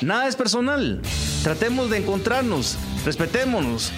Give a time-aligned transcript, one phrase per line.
[0.00, 1.00] Nada es personal.
[1.42, 3.92] Tratemos de encontrarnos, respetémonos.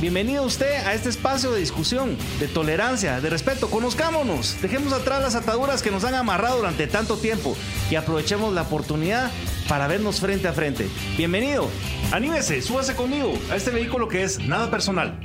[0.00, 3.68] Bienvenido usted a este espacio de discusión, de tolerancia, de respeto.
[3.68, 7.56] Conozcámonos, dejemos atrás las ataduras que nos han amarrado durante tanto tiempo
[7.90, 9.30] y aprovechemos la oportunidad
[9.68, 10.88] para vernos frente a frente.
[11.16, 11.70] Bienvenido,
[12.12, 15.18] anímese, súbase conmigo a este vehículo que es nada personal.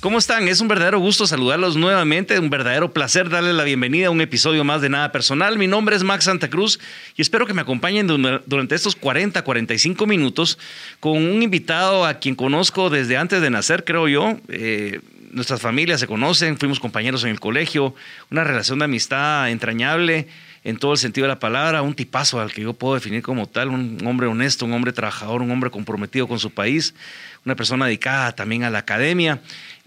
[0.00, 0.48] ¿Cómo están?
[0.48, 4.64] Es un verdadero gusto saludarlos nuevamente, un verdadero placer darles la bienvenida a un episodio
[4.64, 5.58] más de Nada Personal.
[5.58, 6.80] Mi nombre es Max Santa Cruz
[7.16, 10.58] y espero que me acompañen durante estos 40, 45 minutos
[11.00, 14.38] con un invitado a quien conozco desde antes de nacer, creo yo.
[14.48, 15.00] Eh,
[15.32, 17.94] nuestras familias se conocen, fuimos compañeros en el colegio,
[18.30, 20.28] una relación de amistad entrañable
[20.62, 23.46] en todo el sentido de la palabra, un tipazo al que yo puedo definir como
[23.46, 26.94] tal, un hombre honesto, un hombre trabajador, un hombre comprometido con su país,
[27.44, 29.40] una persona dedicada también a la academia.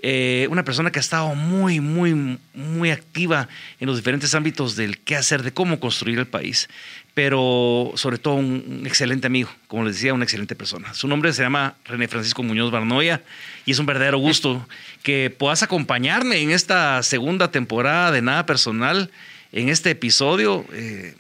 [0.05, 3.47] Eh, una persona que ha estado muy, muy, muy activa
[3.79, 6.67] en los diferentes ámbitos del qué hacer, de cómo construir el país,
[7.13, 10.93] pero sobre todo un, excelente amigo, como les decía, una excelente persona.
[10.93, 13.21] Su nombre se llama René Francisco Muñoz Barnoya
[13.65, 14.67] y es un verdadero gusto
[15.03, 19.09] que puedas acompañarme en esta segunda temporada de Nada Personal,
[19.53, 20.65] en este episodio.
[20.73, 21.15] Eh,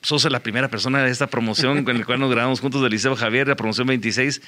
[0.00, 3.16] sos la primera persona de esta promoción con la cual nos grabamos juntos del Liceo
[3.16, 4.40] Javier, la promoción 26,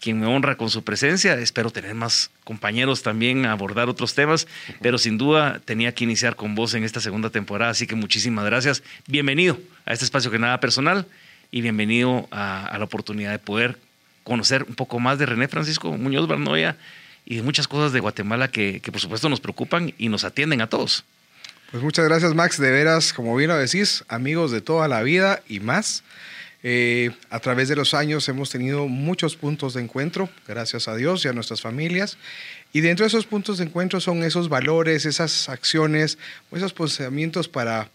[0.00, 1.34] quien me honra con su presencia.
[1.34, 4.48] Espero tener más compañeros también a abordar otros temas,
[4.80, 8.46] pero sin duda tenía que iniciar con vos en esta segunda temporada, así que muchísimas
[8.46, 8.82] gracias.
[9.06, 11.06] Bienvenido a este espacio que nada personal
[11.50, 13.78] y bienvenido a, la oportunidad de poder
[14.24, 16.76] conocer un poco más de René Francisco Muñoz Barnoya
[17.26, 20.62] y de muchas cosas de Guatemala que, que por supuesto nos preocupan y nos atienden
[20.62, 21.04] a todos.
[21.72, 25.42] Pues muchas gracias Max, de veras, como bien lo decís, amigos de toda la vida
[25.48, 26.02] y más.
[26.62, 31.24] Eh, a través de los años hemos tenido muchos puntos de encuentro, gracias a Dios
[31.24, 32.18] y a nuestras familias.
[32.74, 36.18] Y dentro de esos puntos de encuentro son esos valores, esas acciones,
[36.54, 37.88] esos pensamientos para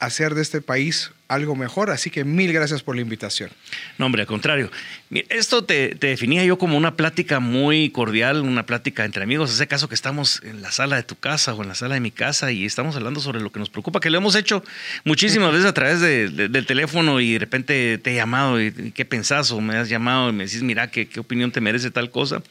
[0.00, 1.90] hacer de este país algo mejor.
[1.90, 3.50] Así que mil gracias por la invitación.
[3.98, 4.70] No, hombre, al contrario.
[5.28, 9.52] Esto te, definía yo como una plática muy cordial, una plática entre amigos.
[9.52, 12.00] Ese caso que estamos en la sala de tu casa o en la sala de
[12.00, 14.64] mi casa y estamos hablando sobre lo que nos preocupa, que lo hemos hecho
[15.04, 19.50] muchísimas veces a través del teléfono y de repente te he llamado y qué pensás
[19.50, 22.42] o me has llamado y me decís, mira, qué, qué opinión te merece tal cosa.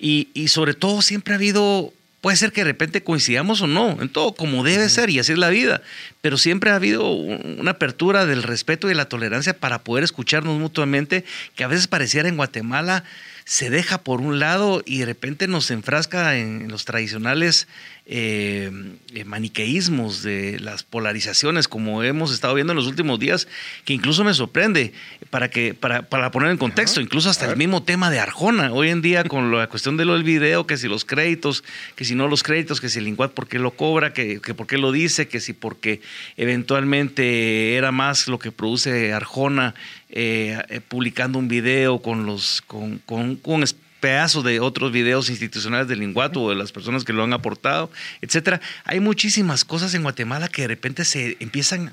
[0.00, 3.96] Y, y sobre todo siempre ha habido Puede ser que de repente coincidamos o no,
[4.00, 5.82] en todo como debe ser, y así es la vida.
[6.20, 10.58] Pero siempre ha habido una apertura del respeto y de la tolerancia para poder escucharnos
[10.58, 11.24] mutuamente,
[11.54, 13.04] que a veces pareciera en Guatemala
[13.48, 17.66] se deja por un lado y de repente nos enfrasca en los tradicionales
[18.10, 18.70] eh,
[19.14, 23.48] eh, maniqueísmos de las polarizaciones, como hemos estado viendo en los últimos días,
[23.84, 24.94] que incluso me sorprende,
[25.28, 28.88] para, que, para, para poner en contexto, incluso hasta el mismo tema de Arjona, hoy
[28.88, 31.64] en día con la cuestión de lo del video, que si los créditos,
[31.96, 34.54] que si no los créditos, que si el INCUAD por qué lo cobra, que, que
[34.54, 36.00] por qué lo dice, que si porque
[36.38, 39.74] eventualmente era más lo que produce Arjona
[40.08, 43.62] eh, eh, publicando un video con los con, con, con
[44.00, 47.90] pedazos de otros videos institucionales del Linguato o de las personas que lo han aportado,
[48.20, 48.60] etcétera.
[48.84, 51.92] Hay muchísimas cosas en Guatemala que de repente se empiezan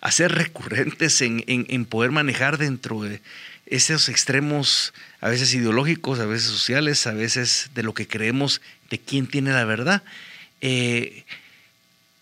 [0.00, 3.20] a ser recurrentes en, en, poder manejar dentro de
[3.66, 8.98] esos extremos, a veces ideológicos, a veces sociales, a veces de lo que creemos de
[8.98, 10.02] quién tiene la verdad.
[10.60, 11.24] Eh,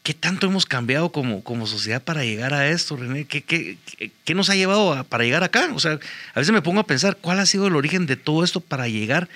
[0.04, 3.24] ¿Qué tanto hemos cambiado como, como sociedad para llegar a esto, René?
[3.24, 3.78] ¿Qué, qué,
[4.22, 5.70] qué nos ha llevado para llegar acá?
[5.74, 5.98] O sea,
[6.34, 8.86] a veces me pongo a pensar cuál ha sido el origen de todo esto para
[8.86, 9.30] llegar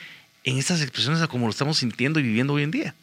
[0.44, 2.94] en estas expresiones a como lo estamos sintiendo y viviendo hoy en día.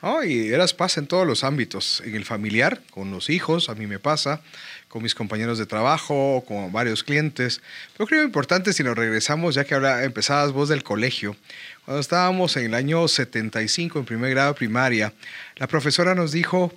[0.00, 3.76] Oh, y eras pasa en todos los ámbitos, en el familiar, con los hijos, a
[3.76, 4.40] mí me pasa,
[4.88, 7.62] con mis compañeros de trabajo, con varios clientes.
[7.96, 11.36] Pero creo importante si nos regresamos, ya que ahora empezabas vos del colegio.
[11.84, 15.12] Cuando estábamos en el año 75, en primer grado primaria,
[15.56, 16.70] la profesora nos dijo,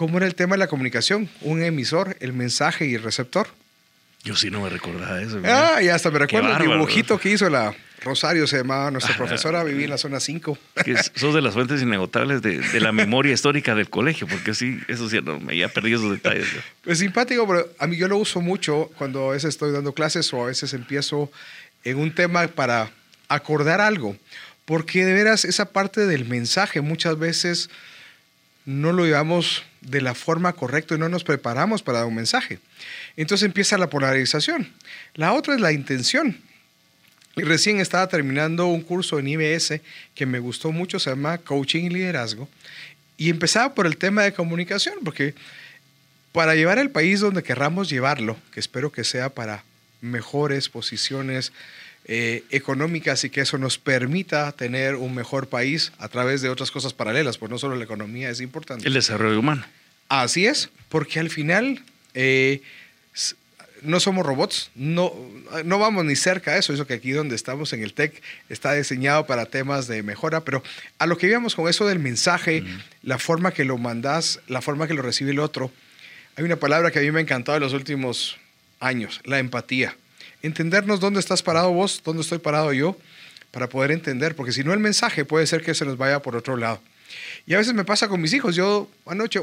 [0.00, 1.28] ¿Cómo era el tema de la comunicación?
[1.42, 3.48] Un emisor, el mensaje y el receptor.
[4.24, 5.42] Yo sí no me recordaba eso.
[5.44, 9.62] Ah, y hasta me recuerdo el dibujito que hizo la Rosario, se llamaba nuestra profesora,
[9.62, 10.56] vivía en la zona 5.
[11.16, 15.20] sos de las fuentes inagotables de, la memoria histórica del colegio, porque sí, eso sí,
[15.22, 16.46] no, me ya perdí esos detalles.
[16.82, 20.32] Pues simpático, pero a mí yo lo uso mucho cuando a veces estoy dando clases
[20.32, 21.30] o a veces empiezo
[21.84, 22.90] en un tema para
[23.28, 24.16] acordar algo,
[24.64, 27.68] porque de veras esa parte del mensaje muchas veces
[28.64, 32.58] no lo llevamos de la forma correcta y no nos preparamos para dar un mensaje.
[33.16, 34.72] Entonces empieza la polarización.
[35.14, 36.38] La otra es la intención.
[37.36, 39.80] Y recién estaba terminando un curso en IBS
[40.14, 42.48] que me gustó mucho, se llama Coaching y Liderazgo.
[43.16, 45.34] Y empezaba por el tema de comunicación, porque
[46.32, 49.64] para llevar el país donde querramos llevarlo, que espero que sea para
[50.00, 51.52] mejores posiciones
[52.12, 56.72] eh, económicas y que eso nos permita tener un mejor país a través de otras
[56.72, 58.84] cosas paralelas, pues no solo la economía es importante.
[58.84, 59.64] El desarrollo humano.
[60.08, 61.84] Así es, porque al final
[62.14, 62.62] eh,
[63.82, 65.14] no somos robots, no,
[65.64, 68.72] no vamos ni cerca a eso, eso que aquí donde estamos en el TEC está
[68.72, 70.64] diseñado para temas de mejora, pero
[70.98, 72.64] a lo que íbamos con eso del mensaje,
[73.04, 75.70] la forma que lo mandas, la forma que lo recibe el otro,
[76.34, 78.36] hay una palabra que a mí me ha encantado en los últimos
[78.80, 79.94] años, la empatía.
[80.42, 82.96] Entendernos dónde estás parado vos, dónde estoy parado yo,
[83.50, 86.36] para poder entender, porque si no el mensaje puede ser que se nos vaya por
[86.36, 86.80] otro lado.
[87.46, 88.54] Y a veces me pasa con mis hijos.
[88.54, 89.40] Yo anoche,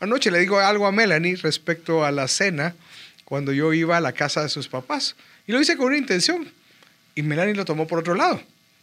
[0.00, 2.74] anoche le digo algo a Melanie respecto a la cena
[3.24, 5.14] cuando yo iba a la casa de sus papás.
[5.46, 6.50] Y lo hice con una intención.
[7.14, 8.40] Y Melanie lo tomó por otro lado.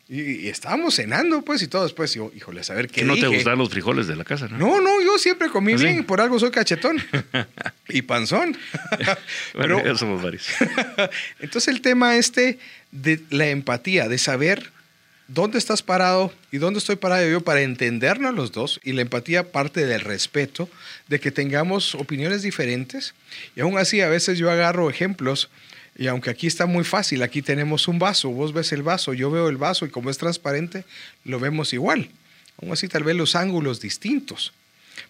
[0.09, 2.15] Y, estábamos cenando, pues, y todo después.
[2.15, 3.01] Y yo, híjole, a saber qué.
[3.01, 4.57] Que no te gustan los frijoles de la casa, ¿no?
[4.57, 6.04] No, no, yo siempre comí ¿Ah, bien.
[6.06, 7.04] Por algo soy cachetón.
[7.89, 8.57] y panzón.
[9.54, 10.48] bueno, ya somos varios.
[11.39, 12.57] Entonces, el tema este
[12.92, 14.71] de la empatía, de saber
[15.27, 19.51] dónde estás parado y dónde estoy parado yo para entendernos los dos y la empatía
[19.51, 20.69] parte del respeto,
[21.07, 23.13] de que tengamos opiniones diferentes
[23.56, 25.50] y aún así a veces yo agarro ejemplos
[25.98, 29.32] y aunque aquí está muy fácil, aquí tenemos un vaso, vos ves el vaso, yo
[29.32, 30.86] veo el vaso y como es transparente,
[31.26, 32.10] lo vemos igual.
[32.62, 34.54] Aún así tal vez los ángulos distintos,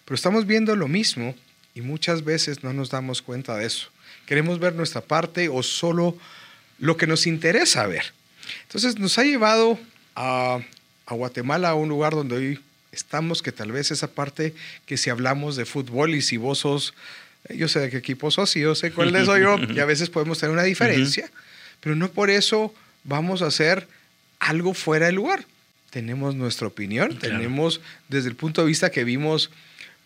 [0.04, 1.34] pero estamos viendo lo mismo
[1.74, 3.88] y muchas veces no nos damos cuenta de eso.
[4.26, 6.16] Queremos ver nuestra parte o solo
[6.78, 8.12] lo que nos interesa ver.
[8.62, 9.78] Entonces nos ha llevado
[10.14, 10.60] a,
[11.08, 12.60] Guatemala, a un lugar donde hoy
[12.92, 14.54] estamos, que tal vez esa parte
[14.86, 16.94] que si hablamos de fútbol y si vos sos,
[17.50, 19.84] yo sé de qué equipo sos y yo sé cuál es soy yo, y a
[19.84, 21.30] veces podemos tener una diferencia,
[21.80, 22.74] pero no por eso
[23.04, 23.86] vamos a hacer
[24.38, 25.44] algo fuera de lugar.
[25.90, 29.50] Tenemos nuestra opinión, tenemos desde el punto de vista que vimos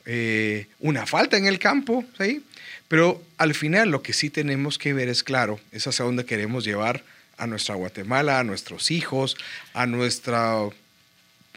[0.07, 2.45] eh, una falta en el campo, ¿sí?
[2.87, 6.65] pero al final lo que sí tenemos que ver es claro, es hacia dónde queremos
[6.65, 7.03] llevar
[7.37, 9.37] a nuestra Guatemala, a nuestros hijos,
[9.75, 10.69] a nuestra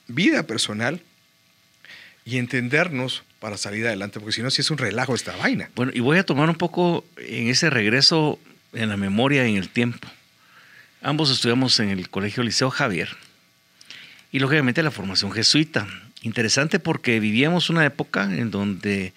[0.08, 1.02] vida personal
[2.24, 5.70] y entendernos para salir adelante, porque si no, si es un relajo esta vaina.
[5.76, 8.40] Bueno, y voy a tomar un poco en ese regreso
[8.74, 10.08] en la memoria en el tiempo.
[11.02, 13.10] Ambos estudiamos en el Colegio Liceo Javier
[14.32, 15.88] y lógicamente la formación jesuita.
[16.22, 19.14] Interesante porque vivíamos una época en donde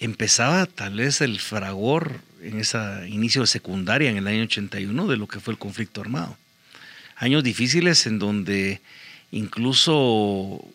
[0.00, 2.78] empezaba tal vez el fragor en ese
[3.08, 6.36] inicio de secundaria en el año 81 de lo que fue el conflicto armado.
[7.16, 8.80] Años difíciles en donde
[9.30, 10.66] incluso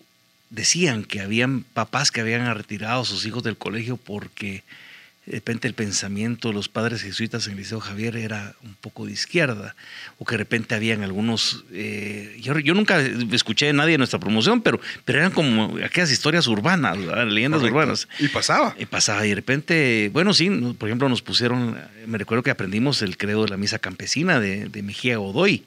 [0.51, 4.63] decían que habían papás que habían retirado a sus hijos del colegio porque
[5.25, 9.05] de repente el pensamiento de los padres jesuitas en el Liceo Javier era un poco
[9.05, 9.75] de izquierda,
[10.17, 14.61] o que de repente habían algunos, eh, yo, nunca escuché de nadie en nuestra promoción,
[14.61, 16.97] pero, pero eran como aquellas historias urbanas,
[17.27, 18.07] leyendas urbanas.
[18.17, 18.75] Y pasaba.
[18.79, 21.77] Y pasaba, y de repente, bueno, sí, por ejemplo nos pusieron,
[22.07, 25.63] me recuerdo que aprendimos el credo de la misa campesina de, de Mejía Godoy,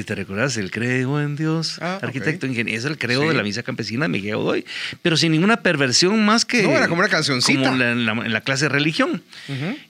[0.00, 3.44] si te recuerdas, el creo en Dios, ah, arquitecto, ingeniero, es el creo de la
[3.44, 4.64] misa campesina Miguel Godoy,
[5.02, 6.64] pero sin ninguna perversión más que.
[6.64, 7.70] No, era como una cancioncita.
[7.70, 9.22] Como en la, clase de religión.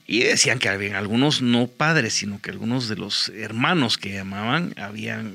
[0.05, 4.75] Y decían que habían algunos, no padres, sino que algunos de los hermanos que llamaban
[4.77, 5.33] habían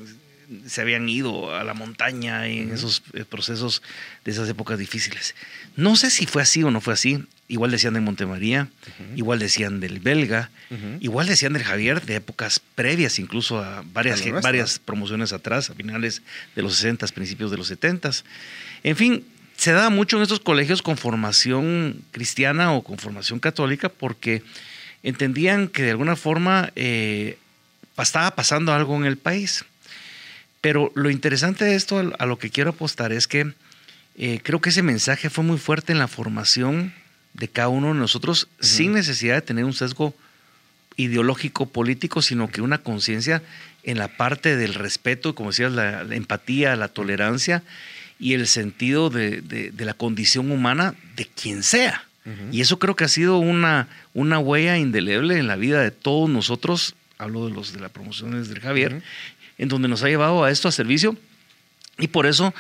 [0.67, 3.83] se habían ido a la montaña en esos eh, procesos
[4.25, 5.35] de esas épocas difíciles.
[5.81, 7.25] No sé si fue así o no fue así.
[7.49, 8.69] Igual decían de Montemaría,
[9.17, 10.51] igual decían del belga,
[11.01, 16.23] igual decían del Javier de épocas previas, incluso a varias, varias promociones atrás, a finales
[16.55, 18.11] de los 60, principios de los 70.
[18.85, 19.25] En fin,
[19.57, 24.43] se da mucho en estos colegios con formación cristiana o con formación católica porque
[25.03, 27.39] entendían que de alguna forma eh,
[27.99, 29.65] estaba pasando algo en el país.
[30.61, 33.55] Pero lo interesante de esto, a lo que quiero apostar, es que
[34.17, 36.93] eh, creo que ese mensaje fue muy fuerte en la formación
[37.35, 40.15] de cada uno de nosotros sin necesidad de tener un sesgo
[40.97, 43.43] ideológico político, sino que una conciencia
[43.83, 47.63] en la parte del respeto, como decías, la, empatía, la tolerancia
[48.19, 52.05] y el sentido de, la condición humana de quien sea.
[52.53, 56.31] Y eso creo que ha sido una, una huella indeleble en la vida de todos
[56.31, 59.03] nosotros, hablo de los de las promociones del Javier,
[59.59, 61.17] en donde nos ha llevado a esto a servicio.
[61.99, 62.55] Y por eso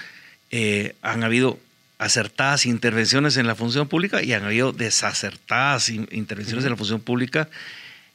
[0.50, 1.58] eh, han habido
[1.98, 7.48] acertadas intervenciones en la función pública y han habido desacertadas intervenciones en la función pública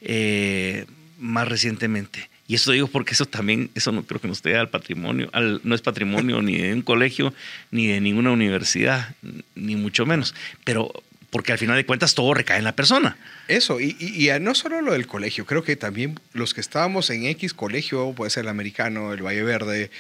[0.02, 0.86] eh,
[1.20, 2.30] más recientemente.
[2.48, 5.32] Y eso digo porque eso también, eso no creo que no esté al patrimonio,
[5.64, 7.34] no es patrimonio ni de un colegio,
[7.72, 9.16] ni de ninguna universidad,
[9.56, 10.36] ni mucho menos.
[10.64, 10.92] Pero
[11.32, 13.18] porque al final de cuentas todo recae en la persona.
[13.48, 17.26] Eso, y, y, no solo lo del colegio, creo que también los que estábamos en
[17.26, 19.92] X colegio, puede ser el americano, el Valle Verde,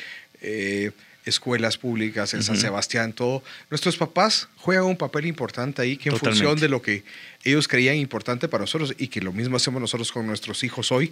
[0.41, 0.91] eh,
[1.25, 3.43] escuelas públicas en San Sebastián, todo.
[3.69, 7.03] Nuestros papás juegan un papel importante ahí que en función de lo que
[7.43, 11.11] ellos creían importante para nosotros y que lo mismo hacemos nosotros con nuestros hijos hoy,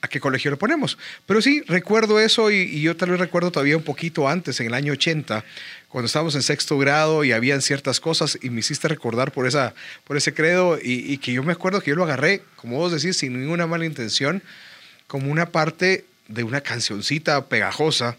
[0.00, 0.98] a qué colegio lo ponemos.
[1.26, 4.66] Pero sí, recuerdo eso y, y, yo tal vez recuerdo todavía un poquito antes, en
[4.66, 5.44] el año 80,
[5.88, 9.74] cuando estábamos en sexto grado y habían ciertas cosas y me hiciste recordar por, esa,
[10.04, 12.90] por ese credo y, y que yo me acuerdo que yo lo agarré, como vos
[12.90, 14.42] decís, sin ninguna mala intención,
[15.06, 18.16] como una parte de una cancioncita pegajosa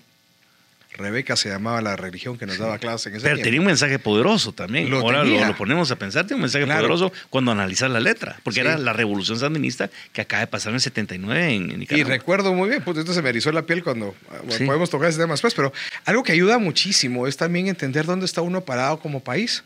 [0.95, 3.45] Rebeca se llamaba la religión que nos daba clase en ese Pero tiempo.
[3.47, 4.89] tenía un mensaje poderoso también.
[4.89, 6.81] Lo Ahora lo, lo ponemos a pensar, tiene un mensaje Claro.
[6.81, 8.65] poderoso cuando analizas la letra, porque Sí.
[8.67, 12.09] era la revolución sandinista que acaba de pasar en el 79 en, en Y Nicaragua.
[12.09, 14.65] recuerdo muy bien, pues entonces se me erizó la piel cuando ah, bueno, Sí.
[14.65, 15.73] podemos tocar ese tema después, pero
[16.05, 19.63] algo que ayuda muchísimo es también entender dónde está uno parado como país.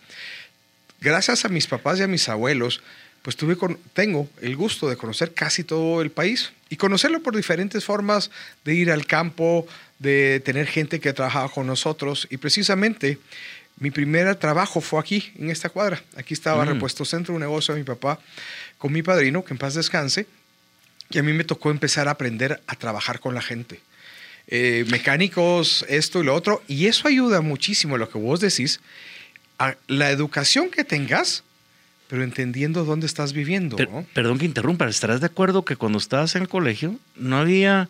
[1.00, 2.82] Gracias a mis papás y a mis abuelos,
[3.22, 7.36] pues tuve con, tengo el gusto de conocer casi todo el país y conocerlo por
[7.36, 8.32] diferentes formas
[8.66, 9.68] de ir al campo,
[10.00, 13.18] de tener gente que trabajaba con nosotros y precisamente
[13.80, 16.02] mi primer trabajo fue aquí, en esta cuadra.
[16.16, 16.70] Aquí estaba Mm.
[16.70, 18.20] Repuesto Centro, un negocio de mi papá,
[18.78, 20.26] con mi padrino, que en paz descanse,
[21.10, 23.80] y a mí me tocó empezar a aprender a trabajar con la gente.
[24.48, 28.80] Eh, mecánicos, esto y lo otro, y eso ayuda muchísimo lo que vos decís,
[29.60, 31.44] a la educación que tengas,
[32.08, 33.76] pero entendiendo dónde estás viviendo.
[33.76, 34.06] Per- ¿no?
[34.14, 37.90] Perdón que interrumpa, ¿estarás de acuerdo que cuando estabas en el colegio no había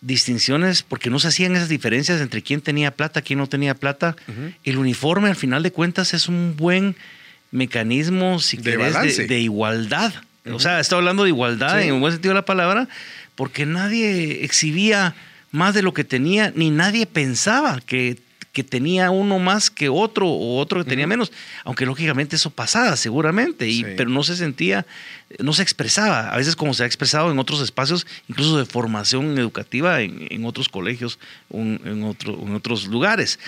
[0.00, 4.16] distinciones porque no se hacían esas diferencias entre quién tenía plata, quién no tenía plata?
[4.64, 6.94] El uniforme al final de cuentas es un buen
[7.50, 9.22] mecanismo, si De querés, balance.
[9.22, 10.12] de, de igualdad.
[10.52, 11.88] O sea, estoy hablando de igualdad Sí.
[11.88, 12.88] en el buen sentido de la palabra,
[13.34, 15.14] porque nadie exhibía
[15.50, 18.18] más de lo que tenía, ni nadie pensaba que,
[18.52, 21.32] que tenía uno más que otro o otro que tenía menos,
[21.64, 23.86] aunque lógicamente eso pasaba seguramente, y, Sí.
[23.96, 24.86] pero no se sentía,
[25.40, 29.38] no se expresaba, a veces como se ha expresado en otros espacios, incluso de formación
[29.38, 31.18] educativa en, en otros colegios,
[31.50, 33.38] un- en, otro- en otros lugares.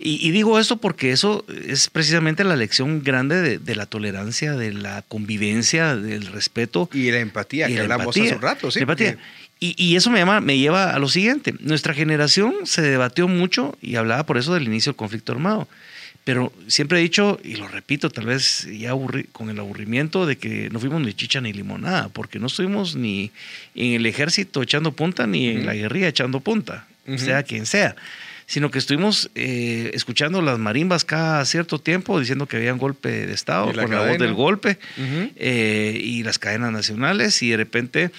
[0.00, 4.52] Y, y digo esto porque eso es precisamente la lección grande de, de la tolerancia,
[4.54, 6.88] de la convivencia, del respeto.
[6.92, 8.24] Y la empatía, y que la hablamos empatía.
[8.24, 8.78] hace un rato, sí.
[8.80, 9.18] Empatía.
[9.60, 11.54] Y, y eso me, llama, me lleva a lo siguiente.
[11.60, 15.68] Nuestra generación se debatió mucho y hablaba por eso del inicio del conflicto armado.
[16.24, 20.36] Pero siempre he dicho, y lo repito, tal vez ya aburri- con el aburrimiento de
[20.36, 23.30] que no fuimos ni chicha ni limonada, porque no estuvimos ni
[23.74, 26.86] en el ejército echando punta ni en la guerrilla echando punta,
[27.18, 27.94] sea quien sea,
[28.46, 33.26] sino que estuvimos eh, escuchando las marimbas cada cierto tiempo diciendo que había un golpe
[33.26, 34.78] de Estado la con la voz del golpe
[35.36, 38.10] eh, y las cadenas nacionales y de repente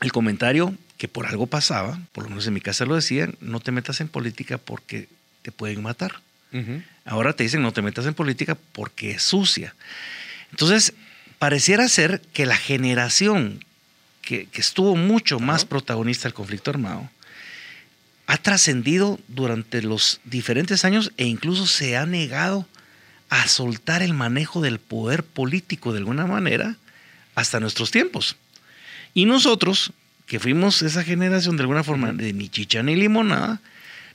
[0.00, 3.60] el comentario que por algo pasaba, por lo menos en mi casa lo decían, no
[3.60, 5.08] te metas en política porque
[5.42, 6.22] te pueden matar.
[7.04, 9.74] Ahora te dicen no te metas en política porque es sucia.
[10.50, 10.94] Entonces,
[11.38, 13.64] pareciera ser que la generación
[14.22, 17.10] que, que estuvo mucho más protagonista del conflicto armado
[18.26, 22.66] ha trascendido durante los diferentes años e incluso se ha negado
[23.28, 26.76] a soltar el manejo del poder político de alguna manera
[27.34, 28.36] hasta nuestros tiempos.
[29.12, 29.92] Y nosotros,
[30.26, 33.60] que fuimos esa generación de alguna forma de ni chicha ni limonada,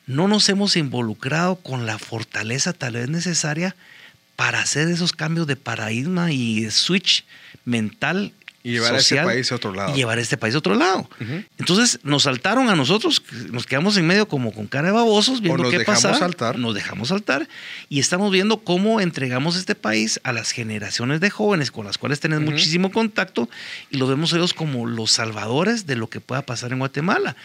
[0.09, 3.75] no nos hemos involucrado con la fortaleza tal vez necesaria
[4.35, 7.25] para hacer esos cambios de paradigma y de switch
[7.63, 8.33] mental.
[8.63, 9.93] Y llevar a este país a otro lado.
[9.93, 11.07] Y llevar a este país a otro lado.
[11.59, 15.63] Entonces nos saltaron a nosotros, nos quedamos en medio como con cara de babosos viendo
[15.63, 16.17] nos qué dejamos pasaba.
[16.17, 16.57] saltar.
[16.57, 17.47] Nos dejamos saltar
[17.87, 22.19] y estamos viendo cómo entregamos este país a las generaciones de jóvenes con las cuales
[22.19, 22.51] tenés Ujú.
[22.51, 23.47] muchísimo contacto
[23.91, 27.35] y los vemos ellos como los salvadores de lo que pueda pasar en Guatemala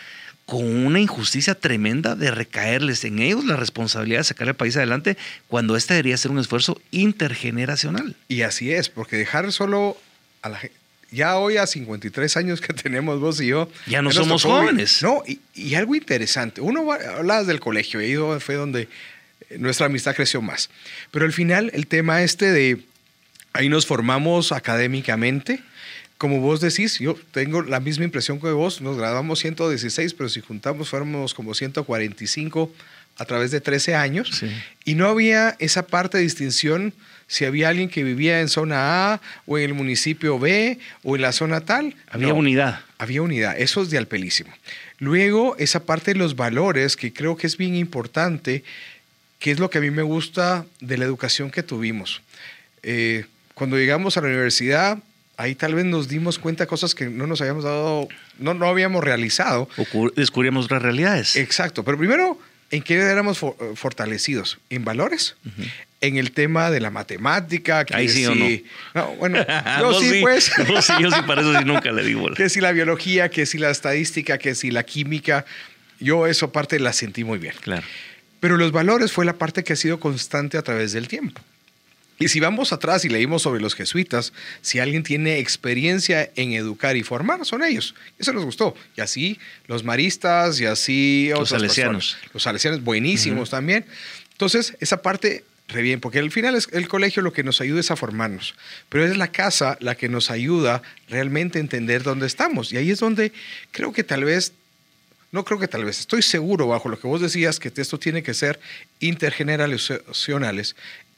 [0.46, 5.16] con una injusticia tremenda de recaerles en ellos la responsabilidad de sacar el país adelante
[5.48, 8.14] cuando este debería ser un esfuerzo intergeneracional.
[8.28, 9.96] Y así es, porque dejar solo
[10.42, 10.76] a la gente.
[11.10, 13.70] Ya hoy a 53 años que tenemos vos y yo.
[13.86, 15.02] Ya no somos jóvenes.
[15.02, 16.60] No, y, y algo interesante.
[16.60, 18.88] Uno hablabas del colegio, y ahí fue donde
[19.48, 20.70] eh, nuestra amistad creció más.
[21.10, 22.80] Pero al final, el tema este de.
[23.52, 25.62] Ahí nos formamos académicamente.
[26.24, 28.80] Como vos decís, yo tengo la misma impresión que vos.
[28.80, 32.72] Nos graduamos 116, pero si juntamos fuéramos como 145
[33.18, 34.30] a través de 13 años.
[34.32, 34.50] Sí.
[34.86, 36.94] Y no había esa parte de distinción
[37.26, 41.20] si había alguien que vivía en zona A o en el municipio B o en
[41.20, 41.94] la zona tal.
[42.08, 42.80] Había No, unidad.
[42.96, 44.50] Había unidad, eso es de alpelísimo.
[44.98, 48.64] Luego, esa parte de los valores, que creo que es bien importante,
[49.40, 52.22] que es lo que a mí me gusta de la educación que tuvimos.
[52.82, 55.00] Eh, cuando llegamos a la universidad,
[55.36, 58.66] ahí tal vez nos dimos cuenta de cosas que no nos habíamos dado, no, no
[58.68, 59.68] habíamos realizado.
[59.76, 61.36] Ocur- descubrimos otras realidades.
[61.36, 62.38] Exacto, pero primero,
[62.70, 64.58] ¿en qué éramos fo- fortalecidos?
[64.70, 65.36] ¿En valores?
[66.00, 67.84] En el tema de la matemática.
[67.84, 68.46] que Ahí sí o no.
[68.94, 69.38] no bueno,
[69.80, 70.52] yo sí, pues.
[70.82, 72.36] Sí, yo sí, para eso sí nunca le di bola.
[72.36, 75.44] que si la biología, que si la estadística, que si la química.
[76.00, 77.54] Yo eso parte la sentí muy bien.
[77.60, 77.84] Claro.
[78.40, 81.40] Pero los valores fue la parte que ha sido constante a través del tiempo.
[82.18, 86.96] Y si vamos atrás y leímos sobre los jesuitas, si alguien tiene experiencia en educar
[86.96, 87.94] y formar, son ellos.
[88.18, 88.74] Eso nos gustó.
[88.96, 92.16] Y así los maristas y así los salesianos.
[92.32, 93.84] Los salesianos, buenísimos también.
[94.30, 97.80] Entonces, esa parte, re bien, porque al final es el colegio lo que nos ayuda
[97.80, 98.54] es a formarnos.
[98.88, 102.72] Pero es la casa la que nos ayuda realmente a entender dónde estamos.
[102.72, 103.32] Y ahí es donde
[103.72, 104.52] creo que tal vez
[105.34, 108.22] no creo que tal vez, estoy seguro bajo lo que vos decías, que esto tiene
[108.22, 108.60] que ser
[109.00, 110.76] intergeneracionales,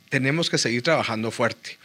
[0.08, 1.78] tenemos que seguir trabajando fuerte.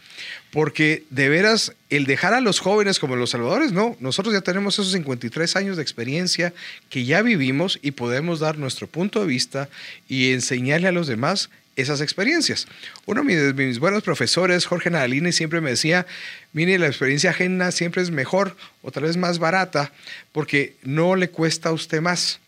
[0.50, 4.74] Porque de veras, el dejar a los jóvenes como los salvadores, no, nosotros ya tenemos
[4.74, 6.52] esos 53 años de experiencia
[6.90, 9.68] que ya vivimos y podemos dar nuestro punto de vista
[10.08, 12.66] y enseñarle a los demás esas experiencias.
[13.06, 16.06] Uno de mis, buenos profesores, Jorge Nadalini, siempre me decía,
[16.52, 19.92] mire, la experiencia ajena siempre es mejor o tal vez más barata
[20.32, 22.40] porque no le cuesta a usted más.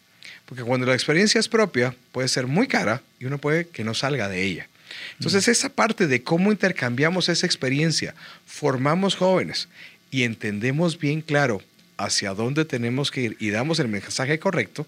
[0.45, 3.95] Porque cuando la experiencia es propia, puede ser muy cara y uno puede que no
[3.95, 4.69] salga de ella.
[5.15, 8.15] Entonces, esa parte de cómo intercambiamos esa experiencia,
[8.47, 9.69] formamos jóvenes
[10.11, 11.63] y entendemos bien claro
[11.97, 14.87] hacia dónde tenemos que ir y damos el mensaje correcto,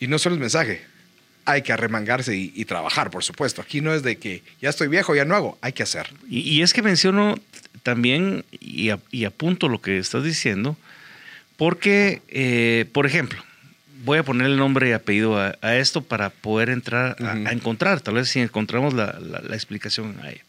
[0.00, 0.82] y no solo el mensaje,
[1.44, 3.62] hay que arremangarse y, trabajar, por supuesto.
[3.62, 6.08] Aquí no es de que ya estoy viejo, ya no hago, hay que hacer.
[6.28, 7.38] Y, es que menciono
[7.82, 8.90] también y,
[9.24, 10.76] apunto lo que estás diciendo,
[11.56, 13.42] porque, eh, por ejemplo,
[14.04, 18.14] voy a poner el nombre y apellido a, esto para poder entrar a, encontrar, tal
[18.14, 19.18] vez si encontramos la,
[19.52, 20.42] explicación a ello.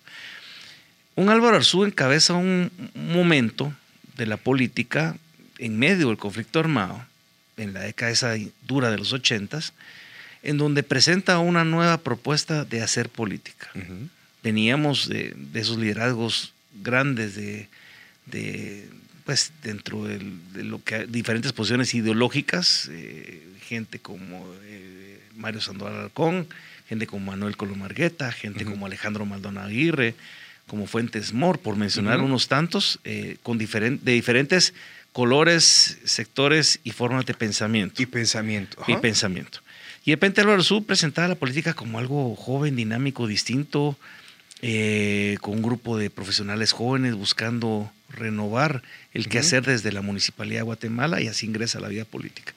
[1.15, 3.73] Un Álvaro Arzú encabeza un momento
[4.17, 5.15] de la política
[5.59, 7.05] en medio del conflicto armado,
[7.57, 8.35] en la década esa
[8.67, 9.73] dura de los ochentas,
[10.41, 13.69] en donde presenta una nueva propuesta de hacer política.
[14.43, 17.69] Veníamos de, esos liderazgos grandes de,
[19.25, 20.19] pues dentro de
[20.63, 26.47] lo que diferentes posiciones ideológicas, eh, gente como eh, Mario Sandoval Alcón,
[26.87, 30.15] gente como Manuel Colomargueta, gente como Alejandro Maldonado Aguirre,
[30.67, 34.73] como Fuentes Mor, por mencionar unos tantos, eh, con de diferentes
[35.11, 38.01] colores, sectores y formas de pensamiento.
[38.01, 38.83] Y pensamiento.
[38.87, 39.59] Y pensamiento.
[40.05, 43.97] Y de repente Álvaro presentaba la política como algo joven, dinámico, distinto,
[45.41, 48.81] con un grupo de profesionales jóvenes buscando renovar
[49.13, 52.53] el quehacer desde la Municipalidad de Guatemala y así ingresa a la vida política.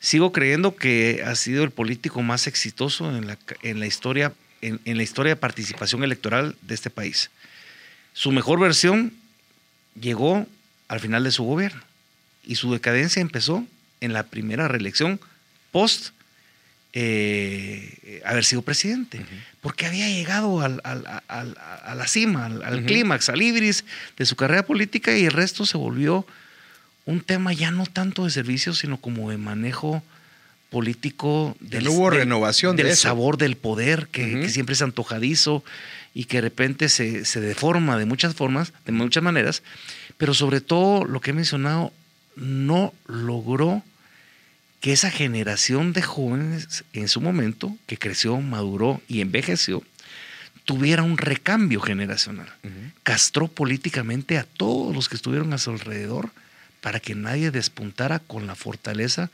[0.00, 4.80] Sigo creyendo que ha sido el político más exitoso en la, en la historia, en,
[4.84, 7.30] la historia de participación electoral de este país.
[8.14, 9.12] Su mejor versión
[10.00, 10.46] llegó
[10.86, 11.82] al final de su gobierno
[12.44, 13.66] y su decadencia empezó
[14.00, 15.20] en la primera reelección
[15.72, 16.10] post
[17.00, 19.24] eh, haber sido presidente,
[19.60, 23.84] porque había llegado a la cima, al, clímax, al ibris
[24.16, 26.26] de su carrera política y el resto se volvió
[27.06, 30.02] un tema ya no tanto de servicios, sino como de manejo
[30.70, 35.62] político del, no hubo renovación del sabor del poder que, siempre es antojadizo
[36.14, 39.62] y que de repente se, se, deforma de muchas formas, de muchas maneras,
[40.16, 41.92] pero sobre todo lo que he mencionado,
[42.34, 43.84] no logró
[44.80, 49.82] que esa generación de jóvenes en su momento, que creció, maduró y envejeció,
[50.64, 52.52] tuviera un recambio generacional.
[53.02, 56.30] Castró políticamente a todos los que estuvieron a su alrededor
[56.80, 59.30] para que nadie despuntara con la fortaleza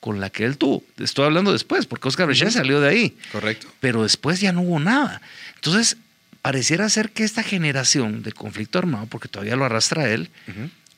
[0.00, 0.82] con la que él tuvo.
[0.98, 3.16] Estoy hablando después, porque Oscar Bechá salió de ahí.
[3.32, 3.68] Correcto.
[3.80, 5.20] Pero después ya no hubo nada.
[5.56, 5.96] Entonces,
[6.42, 10.30] pareciera ser que esta generación de conflicto armado, porque todavía lo arrastra él,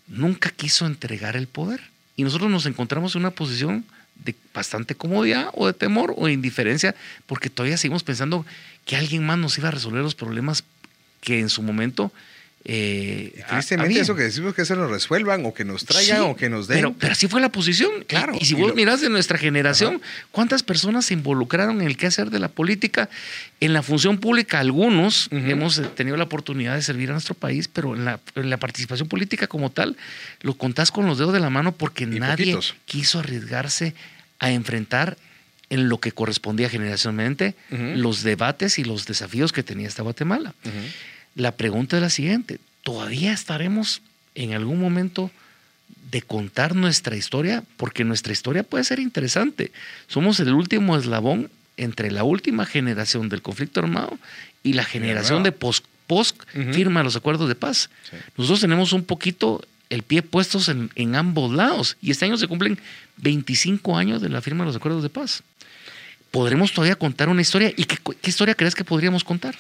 [0.06, 1.80] nunca quiso entregar el poder.
[2.20, 3.82] Y nosotros nos encontramos en una posición
[4.14, 8.44] de bastante comodidad o de temor o de indiferencia, porque todavía seguimos pensando
[8.84, 10.62] que alguien más nos iba a resolver los problemas
[11.22, 12.12] que en su momento
[12.62, 16.50] eh, Tristemente eso que decimos que se nos resuelvan o que nos traigan o que
[16.50, 16.78] nos den.
[16.78, 17.90] Pero, pero así fue la posición.
[18.06, 18.34] Claro.
[18.38, 22.38] Y, si vos mirás de nuestra generación, ¿cuántas personas se involucraron en el quehacer de
[22.38, 23.08] la política?
[23.60, 27.94] En la función pública, algunos hemos tenido la oportunidad de servir a nuestro país, pero
[27.94, 29.96] en la, participación política como tal,
[30.42, 33.94] lo contás con los dedos de la mano porque nadie quiso arriesgarse
[34.38, 35.16] a enfrentar
[35.70, 40.54] en lo que correspondía generacionalmente los debates y los desafíos que tenía esta Guatemala.
[41.40, 44.02] La pregunta es la siguiente, ¿todavía estaremos
[44.34, 45.30] en algún momento
[46.10, 47.64] de contar nuestra historia?
[47.78, 49.72] Porque nuestra historia puede ser interesante.
[50.06, 54.18] Somos el último eslabón entre la última generación del conflicto armado
[54.62, 56.38] y la generación de post, post
[56.72, 57.88] firma los acuerdos de paz.
[58.36, 62.78] Nosotros tenemos un poquito el pie puestos en, ambos lados y este año se cumplen
[63.16, 65.42] 25 años de la firma de los acuerdos de paz.
[66.30, 67.72] ¿Podremos todavía contar una historia?
[67.74, 69.56] ¿Y qué, qué historia crees que podríamos contar?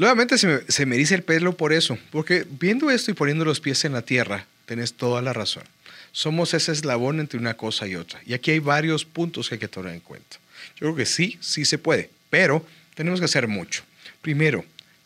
[0.00, 0.46] Nuevamente se
[0.86, 4.00] me, se el pelo por eso, porque viendo esto y poniendo los pies en la
[4.00, 5.62] tierra, tenés toda la razón.
[6.10, 8.18] Somos ese eslabón entre una cosa y otra.
[8.24, 10.38] Y aquí hay varios puntos que hay que tener en cuenta.
[10.76, 13.82] Yo creo que sí, sí se puede, pero tenemos que hacer mucho.
[14.22, 14.64] Primero,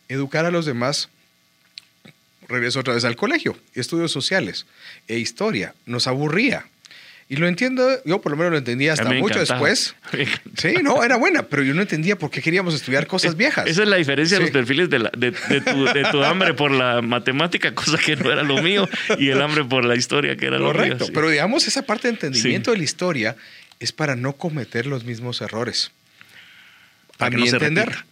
[0.09, 1.09] educar a los demás.
[2.47, 4.65] Regreso otra vez al colegio, estudios sociales
[5.09, 5.75] e historia.
[5.87, 6.69] Nos aburría.
[7.29, 9.95] Y lo entiendo, yo por lo menos lo entendía hasta mucho después.
[10.57, 13.67] Sí, no, era buena, pero yo no entendía por qué queríamos estudiar cosas viejas.
[13.67, 17.99] Esa es la diferencia de los perfiles de, de, tu, hambre por la matemática, cosa
[17.99, 20.75] que no era lo mío, y el hambre por la historia, que era lo mío.
[20.75, 23.37] Correcto, pero digamos, esa parte de entendimiento de la historia
[23.81, 25.91] es para no cometer los mismos errores.
[27.17, 28.05] Para no entender.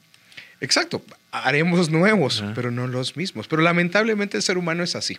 [0.61, 3.49] Exacto, haremos nuevos, pero no los mismos.
[3.49, 5.19] Pero lamentablemente el ser humano es así.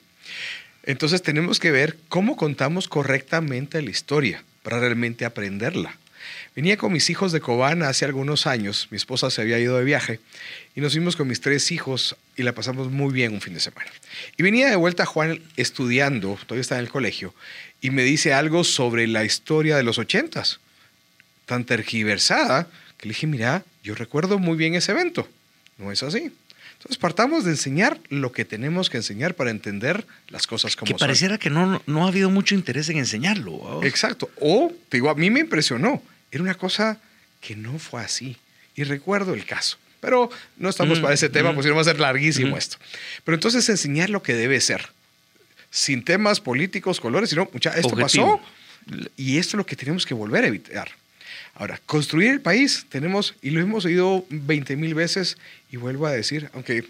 [0.83, 5.97] Entonces tenemos que ver cómo contamos correctamente la historia para realmente aprenderla.
[6.55, 9.83] Venía con mis hijos de Cobán hace algunos años, mi esposa se había ido de
[9.83, 10.19] viaje
[10.75, 13.59] y nos fuimos con mis tres hijos y la pasamos muy bien un fin de
[13.59, 13.91] semana.
[14.37, 17.33] Y venía de vuelta Juan estudiando, todavía está en el colegio,
[17.81, 20.59] y me dice algo sobre la historia de los ochentas,
[21.45, 22.67] tan tergiversada
[22.97, 25.27] que le dije, mira, yo recuerdo muy bien ese evento,
[25.77, 26.31] no es así.
[26.83, 30.99] Entonces partamos de enseñar lo que tenemos que enseñar para entender las cosas como que
[30.99, 33.81] pareciera que no, no ha habido mucho interés en enseñarlo.
[33.83, 34.29] Exacto.
[34.41, 36.03] O, te digo, a mí me impresionó.
[36.29, 36.99] Era una cosa
[37.39, 38.35] que no fue así.
[38.75, 39.77] Y recuerdo el caso.
[40.01, 42.75] Pero no estamos para ese tema, pues si no va a ser larguísimo esto.
[43.23, 44.89] Pero entonces enseñar lo que debe ser.
[45.69, 48.41] Sin temas políticos, colores, sino, mucha, esto pasó
[49.15, 50.91] y esto es lo que tenemos que volver a evitar.
[51.55, 55.37] Ahora, construir el país, tenemos, y lo hemos oído 20 mil veces,
[55.71, 56.85] y vuelvo a decir, aunque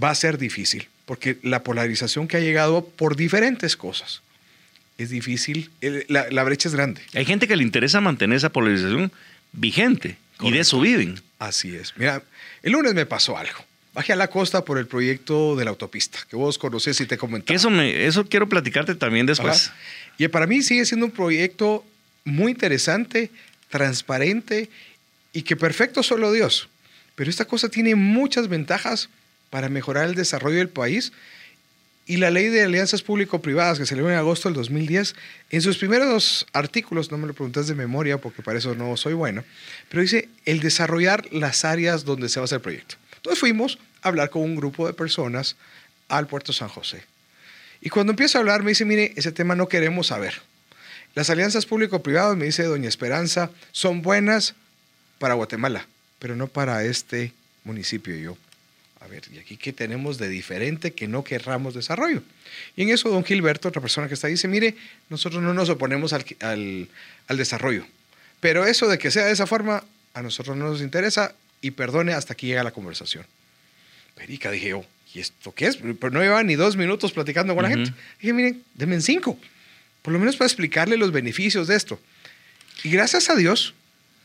[0.00, 4.22] va a ser difícil, porque la polarización que ha llegado por diferentes cosas
[4.98, 5.70] es difícil,
[6.08, 7.02] la, brecha es grande.
[7.14, 9.10] Hay gente que le interesa mantener esa polarización
[9.52, 11.20] vigente, y de eso viven.
[11.38, 11.92] Así es.
[11.96, 12.22] Mira,
[12.62, 13.64] el lunes me pasó algo.
[13.94, 17.18] Bajé a la costa por el proyecto de la autopista, que vos conocés y te
[17.18, 17.52] comenté.
[17.52, 19.70] Eso, eso quiero platicarte también después.
[20.18, 21.84] Y para mí sigue siendo un proyecto
[22.24, 23.30] muy interesante,
[23.72, 24.68] transparente
[25.32, 26.68] y que perfecto solo Dios.
[27.16, 29.08] Pero esta cosa tiene muchas ventajas
[29.50, 31.12] para mejorar el desarrollo del país.
[32.04, 35.14] Y la ley de alianzas público-privadas que salió en agosto del 2010,
[35.50, 39.14] en sus primeros artículos, no me lo preguntas de memoria porque para eso no soy
[39.14, 39.44] bueno,
[39.88, 42.96] pero dice el desarrollar las áreas donde se va a hacer el proyecto.
[43.16, 45.56] Entonces fuimos a hablar con un grupo de personas
[46.08, 47.04] al puerto San José.
[47.80, 50.42] Y cuando empiezo a hablar me dice, mire, ese tema no queremos saber.
[51.14, 54.54] Las alianzas público-privadas, me dice doña Esperanza, son buenas
[55.18, 55.86] para Guatemala,
[56.18, 57.32] pero no para este
[57.64, 58.16] municipio.
[58.16, 58.36] yo,
[59.00, 62.22] a ver, ¿y aquí qué tenemos de diferente que no querramos desarrollo?
[62.76, 64.74] Y en eso don Gilberto, otra persona que está ahí, dice, mire,
[65.10, 66.88] nosotros no nos oponemos al,
[67.28, 67.84] al desarrollo,
[68.40, 72.14] pero eso de que sea de esa forma, a nosotros no nos interesa y perdone,
[72.14, 73.26] hasta aquí llega la conversación.
[74.14, 75.76] Perica, dije yo, ¿y esto qué es?
[75.76, 77.92] Pero no llevaba ni dos minutos platicando con la gente.
[78.18, 79.38] Dije, miren, denme cinco
[80.02, 82.00] por lo menos para explicarle los beneficios de esto.
[82.84, 83.74] Y gracias a Dios,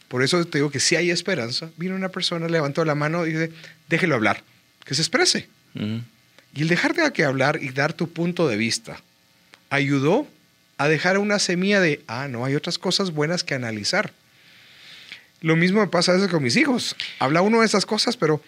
[0.07, 3.33] por eso te digo que si hay esperanza, vino una persona, levantó la mano y
[3.33, 3.51] dice,
[3.87, 4.43] déjelo hablar,
[4.85, 5.47] que se exprese.
[6.55, 8.99] Y el dejarte a que hablar y dar tu punto de vista
[9.69, 10.27] ayudó
[10.77, 14.11] a dejar una semilla de, ah, no, hay otras cosas buenas que analizar.
[15.41, 16.95] Lo mismo me pasa a veces con mis hijos.
[17.19, 18.41] Habla uno de esas cosas, pero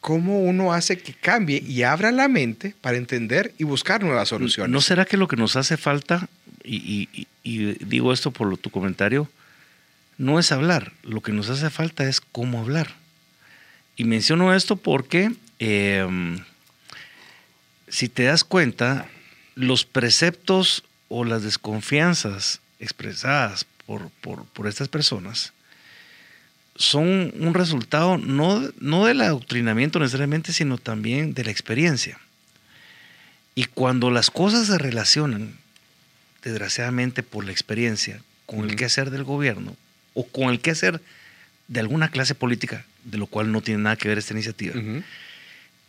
[0.00, 4.70] cómo uno hace que cambie y abra la mente para entender y buscar nuevas soluciones.
[4.70, 6.28] ¿No será que lo que nos hace falta
[6.68, 7.26] y,
[7.84, 9.28] digo esto por tu comentario,
[10.18, 12.94] no es hablar, lo que nos hace falta es cómo hablar.
[13.96, 16.38] Y menciono esto porque, em,
[17.88, 19.08] si te das cuenta,
[19.54, 25.52] los preceptos o las desconfianzas expresadas por, por, estas personas
[26.76, 32.20] son un resultado no, no del adoctrinamiento necesariamente, sino también de la experiencia.
[33.56, 35.58] Y cuando las cosas se relacionan
[36.42, 39.76] desgraciadamente por la experiencia, con el quehacer del gobierno
[40.14, 41.00] o con el quehacer
[41.68, 44.74] de alguna clase política, de lo cual no tiene nada que ver esta iniciativa.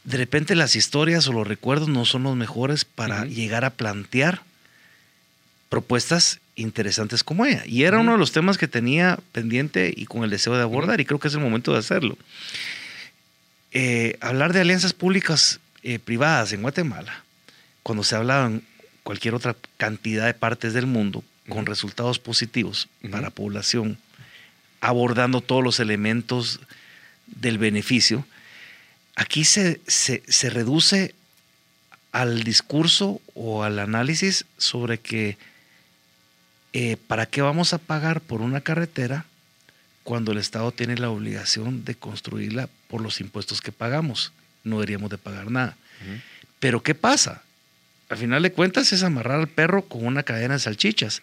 [0.03, 4.41] De repente las historias o los recuerdos no son los mejores para llegar a plantear
[5.69, 7.63] propuestas interesantes como ella.
[7.65, 10.99] Y era uno de los temas que tenía pendiente y con el deseo de abordar,
[10.99, 12.17] y creo que es el momento de hacerlo.
[13.71, 17.23] Eh, hablar de alianzas públicas eh, privadas en Guatemala,
[17.83, 18.63] cuando se hablaban
[19.03, 23.97] cualquier otra cantidad de partes del mundo con resultados positivos para la población,
[24.81, 26.59] abordando todos los elementos
[27.27, 28.25] del beneficio,
[29.15, 31.13] aquí se, se, reduce
[32.11, 35.37] al discurso o al análisis sobre que
[36.73, 39.25] eh, para qué vamos a pagar por una carretera
[40.03, 44.31] cuando el Estado tiene la obligación de construirla por los impuestos que pagamos.
[44.63, 45.77] No deberíamos de pagar nada.
[46.59, 47.43] Pero ¿qué pasa?
[48.09, 51.21] Al final de cuentas es amarrar al perro con una cadena de salchichas.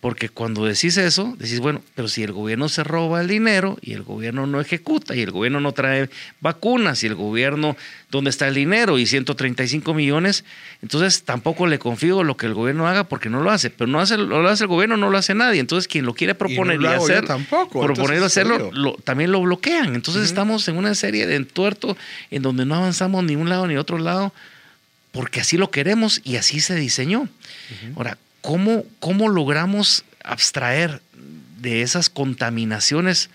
[0.00, 3.92] Porque cuando decís eso, decís, bueno, pero si el gobierno se roba el dinero y
[3.92, 7.76] el gobierno no ejecuta y el gobierno no trae vacunas y el gobierno,
[8.10, 8.98] ¿dónde está el dinero?
[8.98, 10.44] Y 135 millones,
[10.82, 13.70] entonces tampoco le confío lo que el gobierno haga porque no lo hace.
[13.70, 15.60] Pero no, hace, lo hace el gobierno, no lo hace nadie.
[15.60, 17.80] Entonces quien lo quiere proponer y, hacer, tampoco.
[17.80, 19.94] proponer hacerlo, también lo bloquean.
[19.94, 21.96] Entonces estamos en una serie de entuerto
[22.32, 24.32] en donde no avanzamos ni un lado ni otro lado
[25.14, 27.28] porque así lo queremos y así se diseñó.
[27.94, 31.00] Ahora, ¿cómo, ¿cómo logramos abstraer
[31.60, 33.30] de esas contaminaciones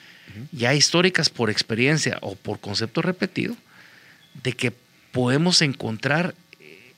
[0.52, 3.56] ya históricas por experiencia o por concepto repetido,
[4.44, 4.74] de que
[5.14, 6.94] podemos encontrar eh,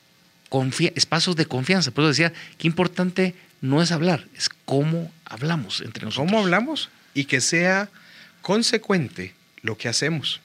[0.96, 1.92] espacios de confianza?
[1.92, 6.28] Por eso decía, qué importante no es hablar, es cómo hablamos entre nosotros.
[6.28, 6.90] ¿Cómo hablamos?
[7.14, 7.88] Y que sea
[8.42, 10.42] consecuente lo que hacemos.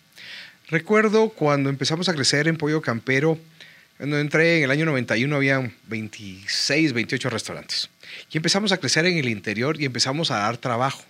[0.68, 3.38] Recuerdo cuando empezamos a crecer en Pollo Campero,
[3.96, 7.88] cuando entré en el año 91 había 26, 28 restaurantes.
[8.30, 11.02] Y empezamos a crecer en el interior y empezamos a dar trabajo.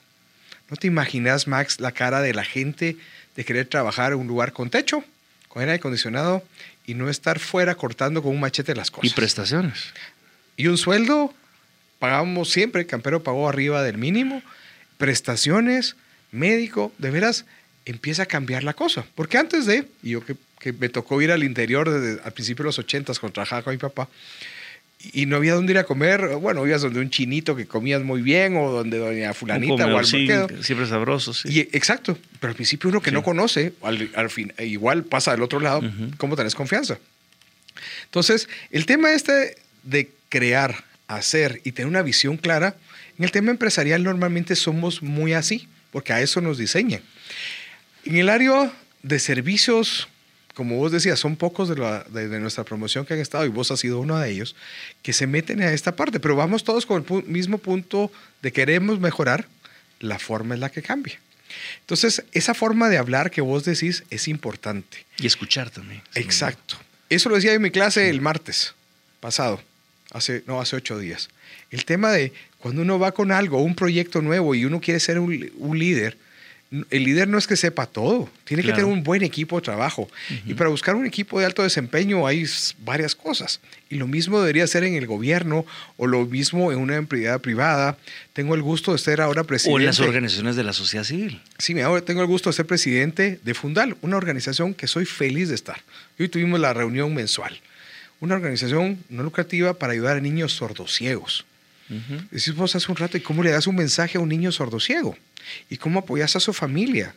[0.70, 2.96] ¿No te imaginas, Max, la cara de la gente
[3.35, 5.05] de querer trabajar en un lugar con techo,
[5.49, 6.44] con aire acondicionado
[6.87, 9.11] y no estar fuera cortando con un machete las cosas?
[9.11, 9.92] Y prestaciones.
[10.57, 11.35] Y un sueldo,
[11.99, 14.42] pagábamos siempre, Campero pagó arriba del mínimo,
[14.96, 15.96] prestaciones,
[16.31, 17.44] médico, de veras
[17.85, 19.05] empieza a cambiar la cosa.
[19.14, 22.64] Porque antes de, y yo que que me tocó ir al interior desde al principio
[22.64, 24.09] de los ochentas cuando trabajaba con mi papá
[25.12, 26.37] y no había dónde ir a comer.
[26.37, 30.07] Bueno, ibas donde un chinito que comías muy bien o donde doña fulanita o al
[30.07, 30.29] sí,
[30.62, 31.49] Siempre sabroso, sí.
[31.51, 35.61] Y, exacto, pero al principio uno que no conoce, al, fin, igual pasa del otro
[35.61, 35.83] lado,
[36.16, 36.99] ¿cómo tenés confianza?
[38.05, 42.77] Entonces, el tema este de crear, hacer y tener una visión clara,
[43.19, 47.03] en el tema empresarial normalmente somos muy así, porque a eso nos diseñan.
[48.05, 50.09] En el área de servicios
[50.57, 54.01] como vos decías, son pocos de, nuestra promoción que han estado, y vos has sido
[54.01, 54.57] uno de ellos,
[55.03, 58.99] que se meten a esta parte, pero vamos todos con el mismo punto de queremos
[58.99, 59.49] mejorar,
[60.01, 61.21] la forma es la que cambia.
[61.81, 65.05] Entonces, esa forma de hablar que vos decís es importante.
[65.19, 66.01] Y escuchar también.
[66.14, 66.79] Exacto.
[67.11, 68.73] Eso lo decía en mi clase el martes
[69.21, 69.61] pasado,
[70.11, 71.29] hace, no, hace ocho días.
[71.71, 75.19] El tema de cuando uno va con algo, un proyecto nuevo y uno quiere ser
[75.19, 76.16] un líder,
[76.70, 80.09] el líder no es que sepa todo, tiene que tener un buen equipo de trabajo.
[80.46, 82.44] Y para buscar un equipo de alto desempeño hay
[82.85, 83.61] varias cosas.
[83.88, 85.64] Y lo mismo debería ser en el gobierno
[85.96, 87.96] o lo mismo en una empresa privada.
[88.33, 89.76] Tengo el gusto de ser ahora presidente.
[89.76, 91.40] O en las organizaciones de la sociedad civil.
[91.59, 95.48] Sí, ahora tengo el gusto de ser presidente de Fundal, una organización que soy feliz
[95.48, 95.81] de estar.
[96.18, 97.61] Hoy tuvimos la reunión mensual.
[98.18, 101.44] Una organización no lucrativa para ayudar a niños sordociegos.
[101.88, 101.94] Uh
[102.31, 105.16] Decimos hace un rato, ¿y cómo le das un mensaje a un niño sordociego?
[105.68, 107.14] y cómo apoyas a su familia.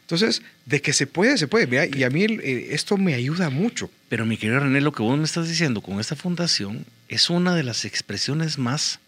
[0.00, 1.90] Entonces, de que se puede, se puede.
[1.96, 3.90] y a mí eh, esto me ayuda mucho.
[4.08, 7.54] Pero mi querido René, lo que vos me estás diciendo con esta fundación es una
[7.54, 8.98] de las expresiones más,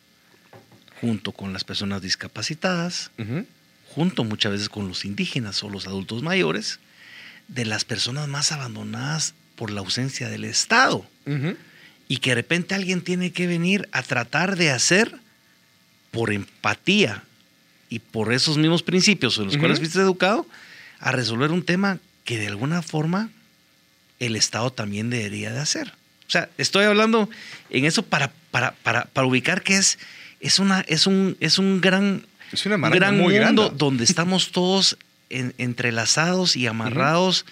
[1.01, 3.11] junto con las personas discapacitadas,
[3.89, 6.79] junto muchas veces con los indígenas o los adultos mayores,
[7.49, 11.07] de las personas más abandonadas por la ausencia del Estado.
[12.09, 15.17] Y que de repente alguien tiene que venir a tratar de hacer
[16.11, 17.25] por empatía
[17.89, 20.47] y por esos mismos principios en los cuales fuiste educado,
[21.01, 23.31] a resolver un tema que de alguna forma
[24.21, 25.93] el Estado también debería de hacer.
[26.27, 27.29] O sea, estoy hablando
[27.71, 29.99] en eso para, para, para, para ubicar que es,
[30.41, 34.97] es, una, es, un, es un gran, es una gran muy mundo donde estamos todos
[35.29, 37.45] entrelazados y amarrados,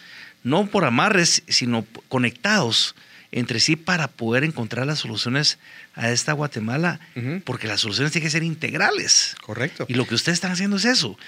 [0.44, 2.94] no por amarres, sino conectados
[3.32, 5.58] entre sí para poder encontrar las soluciones
[5.94, 7.00] a esta Guatemala,
[7.44, 9.34] porque las soluciones tienen que ser integrales.
[9.40, 9.86] Correcto.
[9.88, 11.18] Y lo que ustedes están haciendo es eso.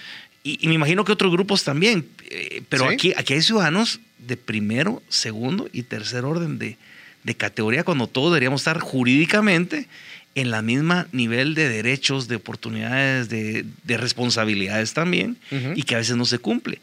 [0.46, 5.02] Y, me imagino que otros grupos también, eh, pero aquí, aquí hay ciudadanos de primero,
[5.08, 6.76] segundo y tercer orden de,
[7.38, 9.88] categoría cuando todos deberíamos estar jurídicamente
[10.34, 15.38] en la misma nivel de derechos, de oportunidades, de, responsabilidades también,
[15.74, 16.82] y que a veces no se cumple.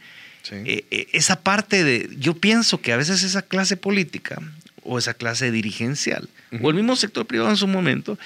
[0.50, 4.42] Eh, eh, esa parte de, yo pienso que a veces esa clase política
[4.84, 6.30] o esa clase dirigencial,
[6.62, 8.18] o el mismo sector privado en su momento,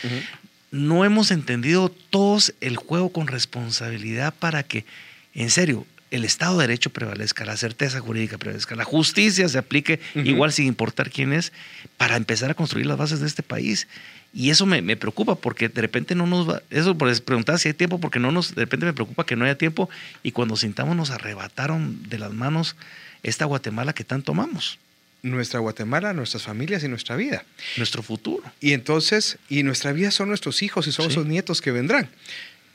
[0.72, 4.86] no hemos entendido todos el juego con responsabilidad para que,
[5.34, 10.00] en serio, el Estado de Derecho prevalezca, la certeza jurídica prevalezca, la justicia se aplique
[10.16, 11.52] igual sin importar quién es,
[11.98, 13.88] para empezar a construir las bases de este país.
[14.34, 17.74] Y eso me, preocupa porque de repente no nos va, eso por preguntar si hay
[17.74, 19.90] tiempo, porque no nos, de repente me preocupa que no haya tiempo
[20.24, 22.76] y cuando sintamos nos arrebataron de las manos
[23.24, 24.78] esta Guatemala que tanto amamos
[25.26, 27.44] nuestra Guatemala, nuestras familias y nuestra vida.
[27.78, 28.44] Nuestro futuro.
[28.60, 32.10] Y entonces, y nuestra vida son nuestros hijos y son esos nietos que vendrán.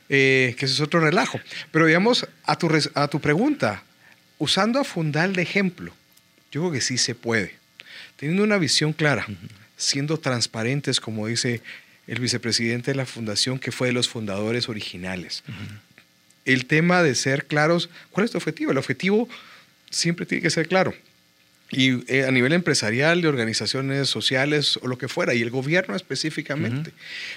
[0.09, 1.39] Eh, que eso es otro relajo.
[1.71, 3.83] Pero digamos, a tu, a tu pregunta,
[4.37, 5.93] usando a Fundal de ejemplo,
[6.51, 7.55] yo creo que sí se puede.
[8.17, 9.25] Teniendo una visión clara,
[9.77, 11.61] siendo transparentes, como dice
[12.07, 15.43] el vicepresidente de la fundación, que fue de los fundadores originales.
[16.43, 18.71] El tema de ser claros, ¿cuál es tu objetivo?
[18.71, 19.29] El objetivo
[19.89, 20.93] siempre tiene que ser claro.
[21.71, 25.95] Y eh, a nivel empresarial, de organizaciones sociales o lo que fuera, y el gobierno
[25.95, 26.91] específicamente.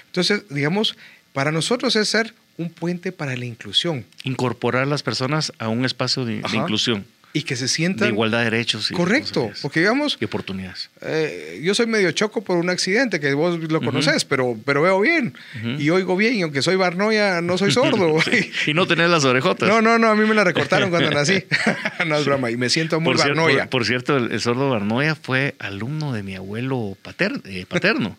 [0.07, 0.97] Entonces, digamos,
[1.33, 4.05] para nosotros es ser un puente para la inclusión.
[4.23, 7.05] Incorporar a las personas a un espacio de, de inclusión.
[7.35, 8.07] Y que se sientan...
[8.07, 8.89] De igualdad de derechos.
[8.91, 10.17] Y correcto, porque digamos...
[10.21, 10.89] Y oportunidades.
[11.01, 15.01] Eh, yo soy medio choco por un accidente, que vos lo conoces, pero, pero veo
[15.01, 15.33] bien.
[15.77, 18.15] Y oigo bien, y aunque soy barnoya, no soy sordo.
[18.67, 19.67] y no tenés las orejotas.
[19.67, 21.43] No, no, no, a mí me la recortaron cuando nací.
[22.07, 23.69] no es broma, y me siento muy por barnoya.
[23.69, 28.17] Por, cierto, el, sordo barnoya fue alumno de mi abuelo pater, eh, paterno.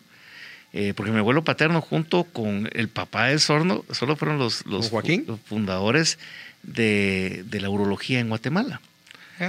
[0.73, 4.89] Eh, porque mi abuelo paterno junto con el papá del sordo, solo fueron los, los,
[4.89, 5.23] Joaquín?
[5.25, 6.19] los fundadores
[6.61, 8.81] de, de, la urología en Guatemala.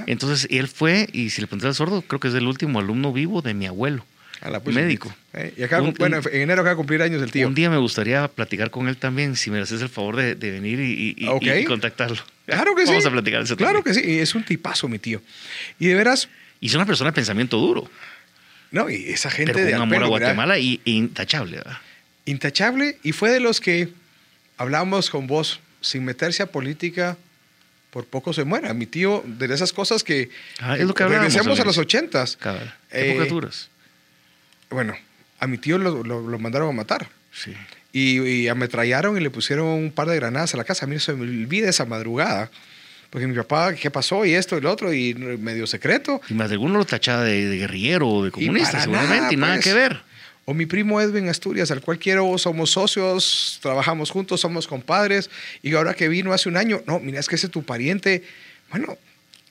[0.07, 3.12] Entonces, él fue, y si le pregunté al sordo, creo que es el último alumno
[3.12, 4.05] vivo de mi abuelo.
[4.40, 5.12] A la médico.
[5.33, 7.48] Eh, y acá, un, bueno, en enero acaba de cumplir años el tío.
[7.48, 10.51] Un día me gustaría platicar con él también, si me haces el favor de, de
[10.53, 11.62] venir y, y, okay.
[11.62, 12.22] y, contactarlo.
[12.46, 12.92] Claro que Vamos sí.
[12.92, 13.96] Vamos a platicar eso Claro también.
[13.96, 15.20] que sí, es un tipazo, mi tío.
[15.81, 16.29] Y de veras.
[16.61, 17.90] Y es una persona de pensamiento duro.
[18.70, 20.09] No, y esa gente Pero con de un amor a ¿verdad?
[20.09, 21.79] Guatemala y, y intachable, ¿verdad?
[22.27, 23.88] Intachable, y fue de los que
[24.57, 27.16] hablábamos con vos, sin meterse a política,
[27.90, 28.72] por poco se muera.
[28.74, 30.31] Mi tío, de esas cosas que.
[30.61, 32.38] Ah, es lo que Regresemos a los ochentas.
[32.90, 33.16] Eh.
[34.70, 34.94] Bueno,
[35.40, 37.09] a mi tío lo, lo- lo mandaron a matar.
[37.33, 37.55] Sí.
[37.92, 40.85] Y, y ametrallaron y le pusieron un par de granadas a la casa.
[40.85, 42.51] A mí no se me olvida esa madrugada.
[43.11, 44.27] Porque mi papá, ¿qué pasó?
[44.27, 46.20] Y esto y lo otro, y medio secreto.
[46.29, 49.37] Y más de alguno lo tachaba de, de guerrillero o de comunista, seguramente, nada, y
[49.37, 49.64] nada pues.
[49.64, 50.03] que ver.
[50.51, 55.29] O mi primo Edwin Asturias, al cual quiero, somos socios, trabajamos juntos, somos compadres.
[55.63, 58.23] Y ahora que vino hace un año, no, mira, es que ese es tu pariente.
[58.71, 58.97] Bueno,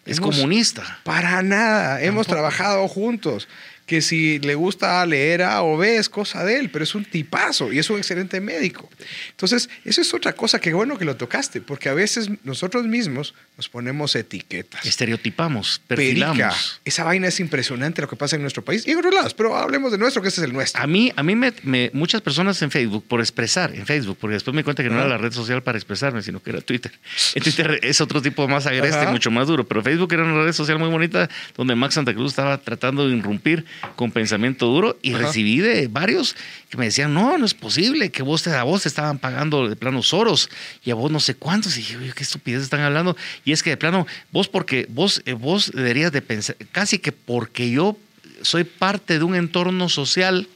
[0.07, 0.99] Es hemos- comunista.
[1.03, 2.33] Para nada, hemos Tampoco.
[2.49, 3.47] trabajado juntos.
[3.87, 7.05] Que si le gusta leer A o B es cosa de él, pero es un
[7.05, 8.89] tipazo y es un excelente médico.
[9.31, 13.33] Entonces, eso es otra cosa que bueno que lo tocaste, porque a veces nosotros mismos
[13.55, 14.85] nos ponemos etiquetas.
[14.85, 16.27] Estereotipamos, Perica.
[16.33, 16.81] perfilamos.
[16.85, 19.55] Esa vaina es impresionante lo que pasa en nuestro país y en otros lados, pero
[19.55, 20.83] hablemos de nuestro, que ese es el nuestro.
[20.83, 24.33] A mí, a mí me, me- muchas personas en Facebook, por expresar, en Facebook, porque
[24.33, 26.59] después me di cuenta que no era la red social para expresarme, sino que era
[26.61, 26.91] Twitter.
[27.35, 29.11] En Twitter es otro tipo más agreste, Ajá.
[29.11, 32.31] mucho más duro, pero Facebook era una red social muy bonita donde Max Santa Cruz
[32.31, 33.65] estaba tratando de irrumpir
[33.95, 35.23] con pensamiento duro y Ajá.
[35.27, 36.35] recibí de varios
[36.69, 39.69] que me decían, no, no es posible, que vos te, a vos te estaban pagando
[39.69, 40.49] de plano Soros
[40.83, 41.75] y a vos no sé cuántos.
[41.77, 43.15] Y dije, "Oye, qué estupidez están hablando.
[43.45, 47.11] Y es que de plano, vos porque vos, eh, vos deberías de pensar, casi que
[47.11, 47.97] porque yo
[48.41, 50.47] soy parte de un entorno social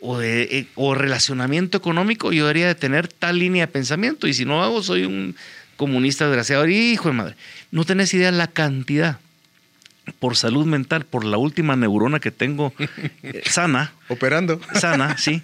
[0.00, 4.26] o, de, eh, o relacionamiento económico, yo debería de tener tal línea de pensamiento.
[4.26, 5.34] Y si no hago, soy un
[5.76, 6.66] comunista desgraciado.
[6.68, 7.36] Hijo de madre,
[7.70, 9.18] no tenés idea la cantidad
[10.18, 12.72] por salud mental, por la última neurona que tengo
[13.22, 14.60] eh, sana, Operando.
[14.74, 15.42] sana, sí,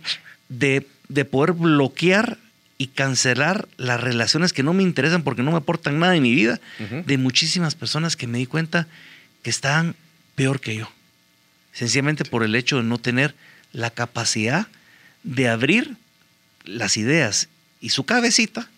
[0.48, 2.38] de, de poder bloquear
[2.78, 6.34] y cancelar las relaciones que no me interesan porque no me aportan nada en mi
[6.34, 6.60] vida,
[7.04, 8.86] de muchísimas personas que me di cuenta
[9.42, 9.94] que estaban
[10.34, 10.90] peor que yo.
[11.72, 13.34] Sencillamente por el hecho de no tener
[13.72, 14.66] la capacidad
[15.24, 15.96] de abrir
[16.64, 17.48] las ideas
[17.82, 18.68] y su cabecita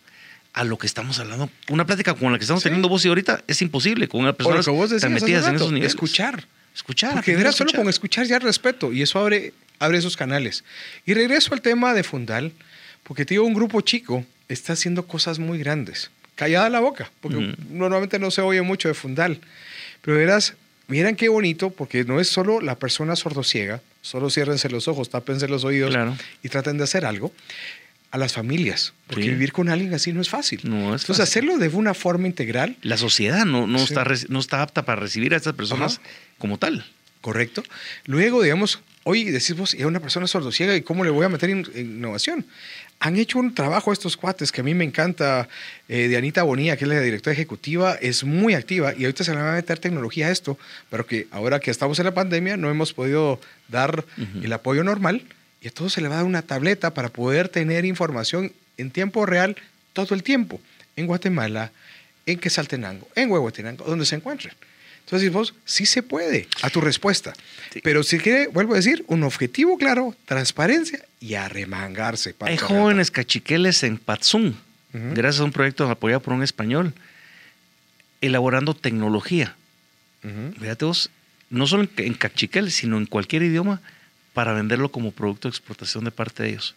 [0.55, 1.49] a lo que estamos hablando.
[1.71, 2.69] Una plática con la que estamos Sí.
[2.69, 4.61] teniendo vos y ahorita es imposible con una persona
[5.01, 5.93] tan metidas en rato, esos niveles.
[5.95, 6.45] escuchar.
[6.75, 7.13] Escuchar.
[7.15, 10.65] Porque aprender a verás, solo con escuchar ya respeto y eso abre, abre esos canales.
[11.07, 12.53] Y regreso al tema de Fundal,
[13.03, 16.11] porque te digo, un grupo chico está haciendo cosas muy grandes.
[16.35, 17.55] Callada la boca, porque Ujú.
[17.71, 19.39] normalmente no se oye mucho de Fundal.
[20.03, 20.55] Pero verás,
[20.89, 25.49] miren qué bonito, porque no es solo la persona sordociega, solo ciérrense los ojos, tápense
[25.49, 26.17] los oídos Claro.
[26.43, 27.33] y traten de hacer algo.
[28.13, 29.31] A las familias, porque Sí.
[29.31, 30.61] vivir con alguien así no es fácil.
[30.65, 31.23] No es Entonces, fácil.
[31.23, 33.85] hacerlo de una forma integral La sociedad no, no, Sí.
[33.89, 36.09] está, no está apta para recibir a estas personas Ajá.
[36.39, 36.85] como tal.
[37.23, 37.63] Correcto.
[38.05, 41.29] Luego, digamos, hoy decís vos, y a una persona sordociega, ¿y cómo le voy a
[41.31, 42.45] meter in- innovación?
[43.01, 45.49] Han hecho un trabajo estos cuates que a mí me encanta,
[45.89, 49.35] eh, de Anita Bonilla, que es la directora ejecutiva, es muy activa y ahorita se
[49.35, 50.59] le va a meter tecnología a esto,
[50.91, 54.05] pero que ahora que estamos en la pandemia no hemos podido dar
[54.43, 55.23] el apoyo normal
[55.63, 58.91] y a todo se le va a dar una tableta para poder tener información en
[58.91, 59.57] tiempo real
[59.93, 60.61] todo el tiempo,
[60.97, 61.71] en Guatemala,
[62.27, 64.55] en Quesaltenango, en Huehuetenango, donde se encuentren.
[65.05, 67.33] Entonces vos, sí se puede, a tu respuesta.
[67.73, 67.81] Sí.
[67.83, 72.35] Pero si quiere, vuelvo a decir, un objetivo claro, transparencia y arremangarse.
[72.35, 75.15] para Hay jóvenes cachiqueles en Ujú.
[75.15, 76.95] gracias a un proyecto apoyado por un español,
[78.21, 79.55] elaborando tecnología.
[80.25, 80.61] Ujú.
[80.61, 81.11] Fíjate vos,
[81.51, 83.81] no solo en, en cachiquel, sino en cualquier idioma,
[84.33, 86.75] para venderlo como producto de exportación de parte de ellos.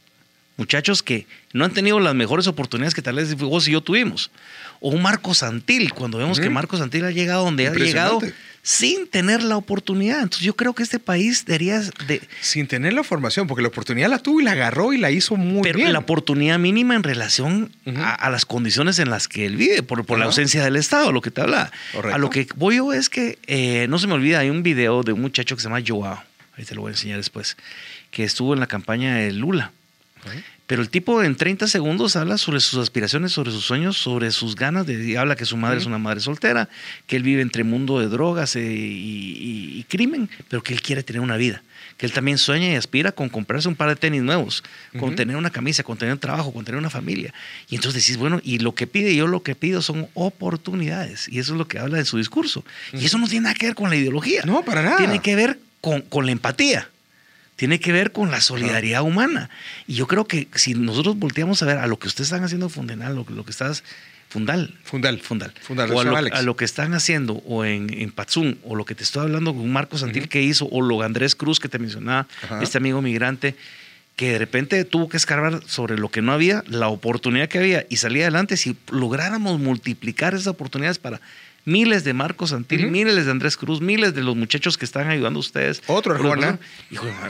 [0.58, 4.32] Muchachos que no han tenido las mejores oportunidades que tal vez vos y yo tuvimos.
[4.80, 6.50] O un Marco Santil, cuando vemos que.
[6.50, 8.22] Marco Santil ha llegado donde ha llegado
[8.66, 10.24] sin tener la oportunidad.
[10.24, 12.22] Entonces yo creo que este país debería de...
[12.42, 15.36] Sin tener la formación, porque la oportunidad la tuvo y la agarró y la hizo
[15.36, 15.94] muy pero bien.
[15.94, 20.04] la oportunidad mínima en relación a, a las condiciones en las que él vive, por,
[20.06, 21.72] por la ausencia del Estado, lo que te habla.
[21.94, 22.16] Correcto.
[22.16, 25.04] A lo que voy yo es que, eh, no se me olvida, hay un video
[25.04, 26.24] de un muchacho que se llama Joao,
[26.58, 27.58] ahí te lo voy a enseñar después,
[28.12, 29.72] que estuvo en la campaña de Lula.
[30.68, 34.56] Pero el tipo en 30 segundos habla sobre sus aspiraciones, sobre sus sueños, sobre sus
[34.56, 36.68] ganas de habla que su madre es una madre soltera,
[37.06, 40.82] que él vive entre mundo de drogas eh, y, y- y crimen, pero que él
[40.82, 41.62] quiere tener una vida,
[41.98, 44.64] que él también sueña y aspira con comprarse un par de tenis nuevos,
[45.00, 47.32] con tener una camisa, con tener un trabajo, con tener una familia.
[47.70, 51.38] Y entonces decís, bueno, y lo que pide yo lo que pido son oportunidades, y
[51.38, 52.66] eso es lo que habla de su discurso.
[52.94, 54.42] Y eso no tiene nada que ver con la ideología.
[54.46, 54.98] No, para nada.
[54.98, 56.90] Tiene que ver con, con la empatía.
[57.58, 59.52] Tiene que ver con la solidaridad humana.
[59.88, 62.70] Y yo creo que si nosotros volteamos a ver a lo que ustedes están haciendo
[62.70, 63.84] Fundenal, lo, que- lo que estás,
[64.30, 65.20] Fundal, Fundal.
[65.22, 66.36] Fundal, Fundal, o a lo, Alex.
[66.38, 69.54] a lo que están haciendo o en, en Patzún, o lo que te estoy hablando
[69.54, 72.28] con Marcos Santil que hizo, o lo Andrés Cruz que te mencionaba,
[72.64, 73.56] este amigo migrante,
[74.16, 77.86] que de repente tuvo que escarbar sobre lo que no había, la oportunidad que había
[77.90, 81.22] y salir adelante, si lográramos multiplicar esas oportunidades para
[81.66, 85.38] miles de Marcos Santil, miles de Andrés Cruz, miles de los muchachos que están ayudando
[85.38, 85.82] a ustedes.
[85.88, 86.60] Otro Arjona.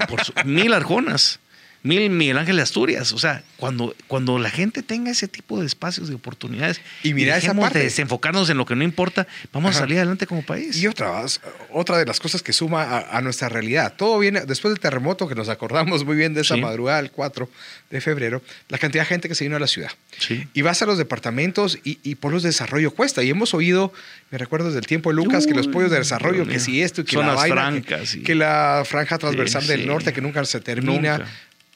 [0.07, 1.39] por su- mil Arjonas,
[1.85, 3.11] mil Miguel Ángel de Asturias.
[3.13, 7.37] O sea, cuando, cuando la gente tenga ese tipo de espacios de oportunidades Y mira
[7.37, 7.77] esa parte.
[7.79, 9.79] de desenfocarnos en lo que no importa, vamos Ajá.
[9.79, 10.75] a salir adelante como país.
[10.81, 11.23] Y otra,
[11.71, 13.93] otra de las cosas que suma a, a nuestra realidad.
[13.95, 16.61] Todo viene después del terremoto, que nos acordamos muy bien de esa Sí.
[16.61, 17.49] madrugada del 4
[17.91, 19.91] de febrero, la cantidad de gente que se vino a la ciudad.
[20.17, 20.47] Sí.
[20.53, 23.21] Y vas a los departamentos y, y por los de desarrollo cuesta.
[23.23, 23.93] Y hemos oído,
[24.31, 26.59] me recuerdo desde el tiempo de Lucas, que los pollos de desarrollo, Dios que mío.
[26.65, 28.23] si esto y que Zonas la vaina, francas, que, sí.
[28.23, 31.19] que la franja transversal del norte que nunca se termina.
[31.19, 31.29] Nunca.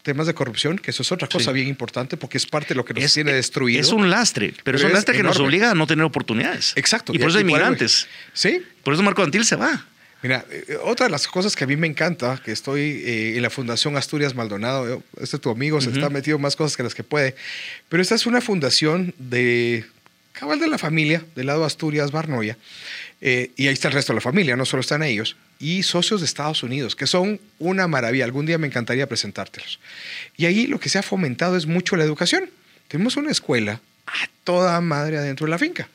[0.09, 1.53] Temas de corrupción, que eso es otra cosa Sí.
[1.53, 3.79] bien importante porque es parte de lo que nos tiene destruido.
[3.79, 6.73] Es un lastre, pero, es un es lastre que nos obliga a no tener oportunidades.
[6.75, 7.13] Exacto.
[7.13, 8.07] Y por eso hay migrantes.
[8.33, 9.85] Sí, Por eso Marco Antil se va.
[10.23, 13.41] Mira, eh, otra de las cosas que a mí me encanta, que estoy eh, en
[13.43, 15.97] la Fundación Asturias Maldonado, yo- este tu amigo se Ujú.
[15.99, 17.35] está metido más cosas que las que puede,
[17.87, 19.85] pero esta es una fundación de
[20.33, 22.57] cabal de la familia, del lado Asturias Barnoya,
[23.21, 26.21] eh, y ahí está el resto de la familia, no solo están ellos, y socios
[26.21, 29.79] de Estados Unidos, que son una maravilla, algún día me encantaría presentártelos.
[30.37, 32.49] Y ahí lo que se ha fomentado es mucho la educación.
[32.87, 35.89] Tenemos una escuela a toda madre adentro de la finca.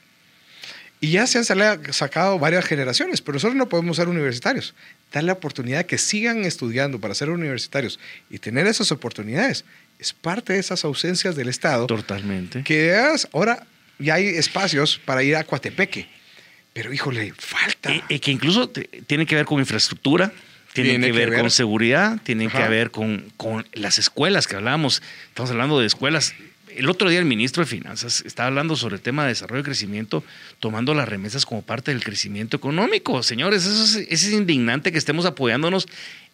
[1.00, 4.74] Y ya se han sacado varias generaciones, pero nosotros no podemos ser universitarios.
[5.12, 7.98] Dar la oportunidad de que sigan estudiando para ser universitarios
[8.30, 9.64] y tener esas oportunidades
[9.98, 11.86] es parte de esas ausencias del Estado.
[11.86, 12.62] Totalmente.
[12.62, 12.96] Que
[13.32, 13.66] ahora
[13.98, 16.08] ya hay espacios para ir a Coatepeque,
[16.72, 17.92] pero híjole, falta.
[17.94, 20.32] Y, y que incluso te- tiene que ver con infraestructura,
[20.72, 21.40] tiene, Tiene que, que ver, ver.
[21.40, 25.02] con seguridad, tiene que ver con, con las escuelas que hablábamos.
[25.28, 26.34] Estamos hablando de escuelas.
[26.76, 29.64] El otro día el ministro de Finanzas estaba hablando sobre el tema de desarrollo y
[29.64, 30.24] crecimiento,
[30.58, 33.22] tomando las remesas como parte del crecimiento económico.
[33.22, 35.86] Señores, eso es, eso es indignante que estemos apoyándonos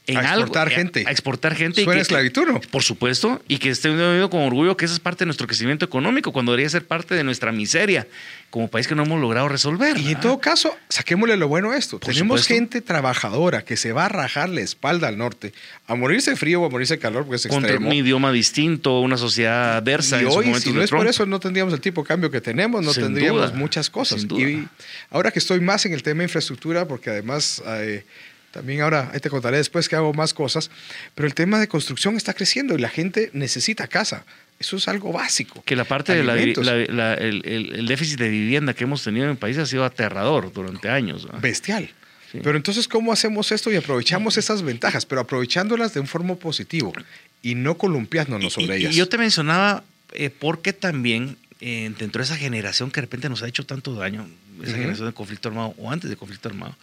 [0.07, 0.41] en A algo.
[0.43, 1.05] exportar a- gente.
[1.07, 1.83] A, exportar gente.
[1.83, 2.61] y que- esclavitud, ¿no?
[2.61, 5.85] Por supuesto, y que estén viendo con orgullo que eso es parte de nuestro crecimiento
[5.85, 8.07] económico, cuando debería ser parte de nuestra miseria
[8.51, 9.97] como país que no hemos logrado resolver.
[9.99, 12.01] Y en todo caso, saquémosle lo bueno a esto.
[12.01, 12.55] Por Tenemos supuesto.
[12.55, 15.53] gente trabajadora que se va a rajar la espalda al norte,
[15.87, 17.91] a morirse de frío o a morirse de calor, porque es contra extremo.
[17.91, 21.73] un idioma distinto, una sociedad adversa Y hoy, si no es por eso, no tendríamos
[21.75, 24.21] el tipo de cambio que tenemos, no Sin tendríamos duda, muchas cosas.
[24.21, 24.41] sin duda.
[24.49, 24.67] Y
[25.11, 28.05] ahora que estoy más en el tema de infraestructura, porque además eh,
[28.51, 30.71] también ahora, te contaré después que hago más cosas,
[31.15, 34.25] pero el tema de construcción está creciendo y la gente necesita casa.
[34.59, 35.63] Eso es algo básico.
[35.65, 36.67] que la parte del Alimentos.
[36.67, 40.91] el, el déficit de vivienda que hemos tenido en el país ha sido aterrador durante
[40.91, 41.27] años.
[41.41, 41.91] Bestial.
[42.31, 42.41] Sí.
[42.43, 45.07] Pero entonces, ¿cómo hacemos esto y aprovechamos esas ventajas?
[45.07, 46.93] Pero aprovechándolas de un forma positivo
[47.43, 48.95] y no columpiándonos sobre y, ellas.
[48.95, 49.83] y yo te mencionaba
[50.13, 53.95] eh, porque también eh, dentro de esa generación que de repente nos ha hecho tanto
[53.95, 54.27] daño,
[54.63, 56.75] esa generación de conflicto armado o antes de conflicto armado,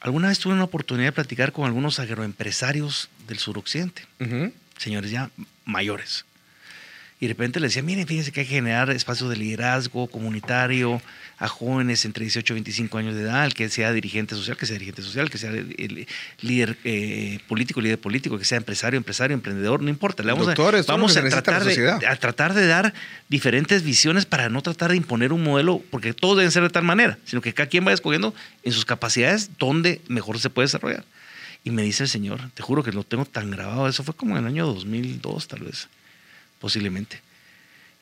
[0.00, 4.52] alguna vez tuve una oportunidad de platicar con algunos agroempresarios del suroccidente, Ujú.
[4.76, 5.30] señores ya
[5.64, 6.25] mayores.
[7.18, 11.00] Y de repente les decía, miren, fíjense que hay que generar espacios de liderazgo comunitario
[11.38, 14.74] a jóvenes entre 18 y 25 años de edad, que sea dirigente social, que sea
[14.74, 16.06] dirigente social, que sea el
[16.42, 20.22] líder eh, político, líder político, que sea empresario, empresario, emprendedor, no importa.
[20.22, 20.54] Le vamos a,
[20.86, 22.92] vamos a tratar, de, a tratar de dar
[23.28, 26.84] diferentes visiones para no tratar de imponer un modelo, porque todos deben ser de tal
[26.84, 31.04] manera, sino que cada quien vaya escogiendo en sus capacidades dónde mejor se puede desarrollar.
[31.64, 34.36] Y me dice el señor, te juro que lo tengo tan grabado, eso fue como
[34.36, 35.88] en el año 2002 tal vez,
[36.66, 37.20] posiblemente,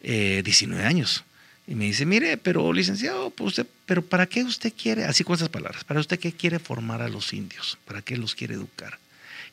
[0.03, 1.23] eh, 19 años.
[1.67, 5.37] Y me dice, mire, pero licenciado, pues usted, pero ¿para qué usted quiere, así con
[5.37, 7.77] esas palabras, ¿para usted qué quiere formar a los indios?
[7.85, 8.99] ¿Para qué los quiere educar?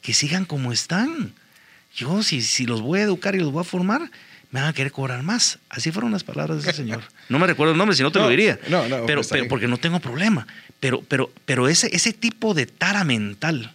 [0.01, 1.33] Que sigan como están.
[1.93, 4.09] Yo, si, si los voy a educar y los voy a formar,
[4.49, 5.59] me van a querer cobrar más.
[5.67, 7.03] Así fueron las palabras de ese señor.
[7.27, 8.59] No me recuerdo el nombre, si no te lo diría.
[8.69, 10.47] No, no, pero, pues, pero porque no tengo problema.
[10.79, 13.73] Pero, pero, pero ese, ese tipo de tara mental,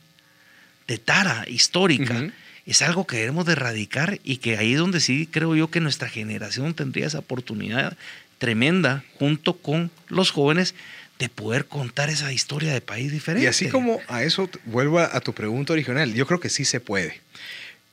[0.86, 2.32] de tara histórica.
[2.66, 5.80] Es algo que debemos de erradicar y que ahí es donde sí creo yo que
[5.80, 7.96] nuestra generación tendría esa oportunidad
[8.38, 10.74] tremenda junto con los jóvenes
[11.18, 13.44] de poder contar esa historia de país diferente.
[13.44, 16.64] Y así como a eso, vuelvo a, a tu pregunta original, yo creo que sí
[16.64, 17.20] se puede.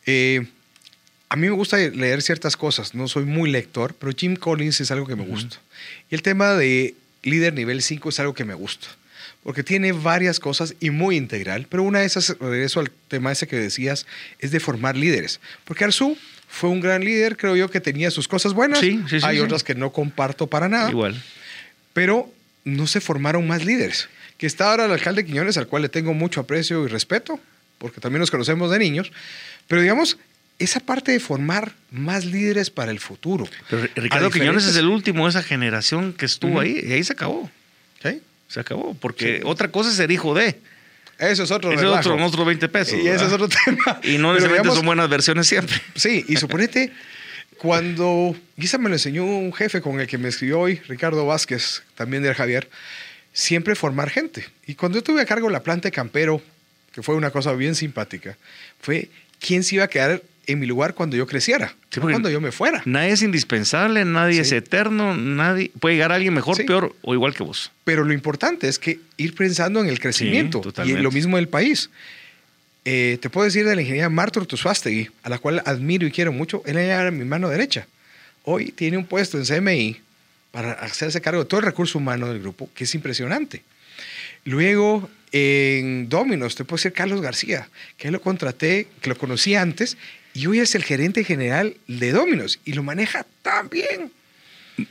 [0.06, 0.46] Eh,
[1.30, 4.92] a mí me gusta leer ciertas cosas, no soy muy lector, pero Jim Collins es
[4.92, 5.58] algo que me gusta.
[6.12, 8.88] Y el tema de líder nivel 5 es algo que me gusta,
[9.44, 13.48] porque tiene varias cosas y muy integral, pero una de esas, regreso al tema ese
[13.48, 14.06] que decías,
[14.40, 15.40] es de formar líderes.
[15.66, 16.18] Porque Arzu
[16.48, 19.40] fue un gran líder, creo yo, que tenía sus cosas buenas, Sí, sí, sí, hay
[19.40, 21.22] otras que no comparto para nada Igual.
[21.94, 22.32] pero
[22.64, 24.08] no se formaron más líderes.
[24.38, 27.40] Que está ahora el alcalde Quiñones, al cual le tengo mucho aprecio y respeto,
[27.78, 29.12] porque también nos conocemos de niños,
[29.68, 30.18] pero digamos,
[30.60, 33.48] esa parte de formar más líderes para el futuro.
[33.70, 36.62] Pero Ricardo Quiñones es diferentes- el último de esa generación que estuvo Ujú.
[36.62, 37.50] ahí y ahí se acabó.
[38.02, 38.22] ¿Sí?
[38.48, 38.94] Se acabó.
[38.96, 39.42] Porque Sí.
[39.46, 40.60] otra cosa es ser hijo de.
[41.20, 43.00] Eso es otro Ese es otro, otros 20 pesos.
[43.00, 44.00] Y ese es otro tema.
[44.04, 45.76] Y no necesariamente son buenas versiones siempre.
[45.96, 46.92] Sí, y suponete,
[47.58, 51.84] cuando, esa me lo enseñó un jefe con el que me escribió hoy, Ricardo Vázquez,
[51.96, 52.70] también del Javier,
[53.32, 54.46] siempre formar gente.
[54.68, 56.42] Y cuando yo tuve a cargo la planta de Campero,
[56.92, 58.38] que fue una cosa bien simpática,
[58.82, 62.42] fue quién se iba a quedar en mi lugar cuando yo creciera, Sí, cuando yo
[62.42, 62.82] me fuera.
[62.86, 64.42] Nadie es indispensable, nadie Sí.
[64.42, 66.64] es eterno, nadie puede llegar a alguien mejor, Sí.
[66.64, 67.72] peor o igual que vos.
[67.84, 71.48] Pero lo importante es que ir pensando en el crecimiento y en lo mismo del
[71.48, 71.90] país.
[72.86, 76.34] Eh, te puedo decir de la ingeniera Marta Urtusuastegui, a la cual admiro y quiero
[76.34, 76.62] mucho.
[76.66, 77.88] Ella era mi mano derecha.
[78.44, 80.02] Hoy tiene un puesto en CMI
[80.52, 83.64] para hacerse cargo de todo el recurso humano del grupo, que es impresionante.
[84.46, 89.98] Luego, en Dominos, te puedo decir Carlos García, que lo contraté, que lo conocí antes,
[90.34, 94.12] y hoy es el gerente general de Dominos y lo maneja tan bien.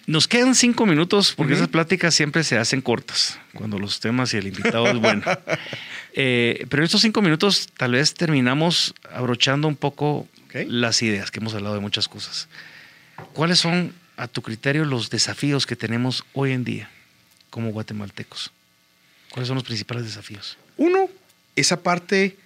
[0.07, 4.37] Nos quedan cinco minutos porque esas pláticas siempre se hacen cortas cuando los temas y
[4.37, 5.23] el invitado es bueno.
[6.15, 11.41] Eh, pero en estos cinco minutos tal vez terminamos abrochando un poco las ideas, que
[11.41, 12.49] hemos hablado de muchas cosas.
[13.33, 16.91] ¿Cuáles son, a tu criterio, los desafíos que tenemos hoy en día
[17.49, 18.53] como guatemaltecos?
[19.31, 20.59] ¿Cuáles son los principales desafíos?
[20.77, 21.09] Uno,
[21.57, 22.37] esa parte,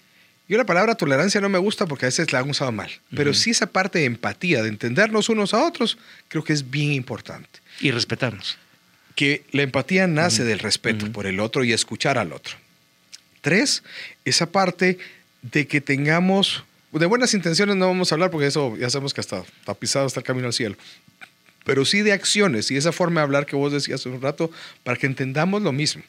[0.49, 3.30] yo la palabra tolerancia no me gusta porque a veces la han usado mal, pero
[3.30, 3.38] Ujú.
[3.40, 7.61] sí esa parte de empatía, de entendernos unos a otros, creo que es bien importante.
[7.80, 8.57] Y respetarnos.
[9.14, 12.57] Que la empatía nace del respeto por el otro y escuchar al otro.
[13.40, 13.82] Tres,
[14.24, 14.99] esa parte
[15.42, 19.20] de que tengamos, de buenas intenciones no vamos a hablar porque eso ya sabemos que
[19.20, 20.76] está tapizado hasta el camino al cielo.
[21.64, 24.51] Pero sí de acciones y esa forma de hablar que vos decías hace un rato
[24.84, 26.03] para que entendamos lo mismo.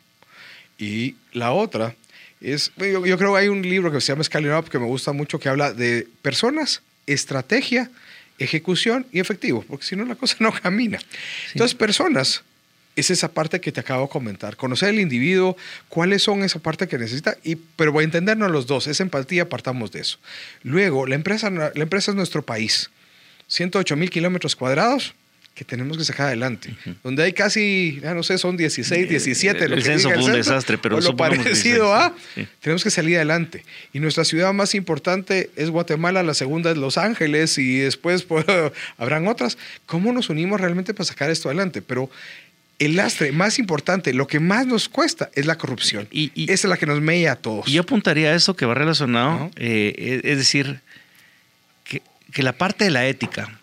[0.78, 1.96] Y la otra
[2.42, 4.86] es, yo, yo creo que hay un libro que se llama Scaling Up que me
[4.86, 7.90] gusta mucho que habla de personas, estrategia,
[8.40, 11.00] ejecución y efectivo, porque si no la cosa no camina.
[11.54, 12.44] Entonces, personas
[12.96, 15.56] es esa parte que te acabo de comentar, conocer el individuo,
[15.88, 19.48] cuáles son esa parte que necesita, y, pero voy a entendernos los dos, esa empatía,
[19.48, 20.18] partamos de eso.
[20.64, 22.90] Luego, la empresa, la empresa es nuestro país,
[23.48, 25.14] 108 mil kilómetros cuadrados
[25.58, 29.64] que tenemos que sacar adelante, donde hay casi, ya no sé, son 16, 17.
[29.66, 32.14] El lo que censo diga fue un censo, desastre, pero o lo parecido 16, a,
[32.36, 32.48] sí.
[32.62, 33.66] tenemos que salir adelante.
[33.92, 38.46] Y nuestra ciudad más importante es Guatemala, la segunda es Los Ángeles y después pues,
[39.00, 39.58] habrán otras.
[39.88, 41.82] ¿Cómo nos unimos realmente para sacar esto adelante?
[41.82, 42.12] Pero
[42.78, 46.08] el lastre más importante, lo que más nos cuesta es la corrupción.
[46.12, 47.68] Y- y- Esa es la que nos mella a todos.
[47.68, 49.50] Y yo apuntaría a eso que va relacionado, Ajá.
[49.56, 50.82] eh, es es decir,
[51.84, 53.57] que, que la parte de la ética,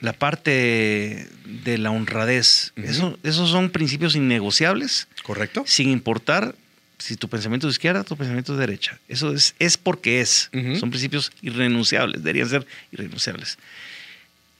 [0.00, 2.86] la parte de la honradez, Ujú.
[2.86, 5.64] eso, esos son principios innegociables, ¿Correcto?
[5.66, 6.54] sin importar
[6.98, 8.98] si tu pensamiento es de izquierda tu pensamiento es de derecha.
[9.08, 10.50] Eso es, es porque es.
[10.52, 10.76] Ujú.
[10.76, 13.56] Son principios irrenunciables, deberían ser irrenunciables.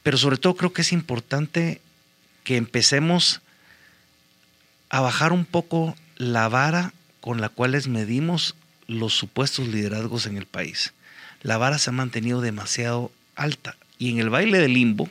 [0.03, 1.81] Pero sobre todo creo que es importante
[2.45, 3.41] que empecemos
[4.89, 8.55] a bajar un poco la vara con la cual les medimos
[8.87, 10.93] los supuestos liderazgos en el país.
[11.41, 15.09] La vara se ha mantenido demasiado alta y en el baile del limbo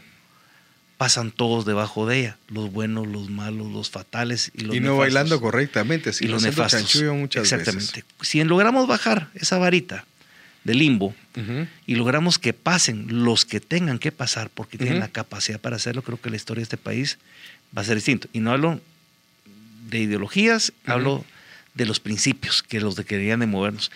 [0.99, 4.87] pasan todos debajo de ella, los buenos, los malos, los fatales y los Y no
[4.87, 4.99] nefastos.
[4.99, 6.83] bailando correctamente, y sino los nefastos.
[6.83, 8.05] chanchullo muchas Exactamente.
[8.21, 10.05] Si logramos bajar esa varita
[10.65, 11.69] de limbo veces.
[11.87, 16.03] Y logramos que pasen los que tengan que pasar porque tienen la capacidad para hacerlo,
[16.03, 17.19] creo que la historia de este país
[17.77, 18.29] va a ser distinto.
[18.33, 18.81] Y no hablo
[19.89, 21.25] de ideologías, hablo
[21.75, 23.93] de los principios que los de que deberían de movernos.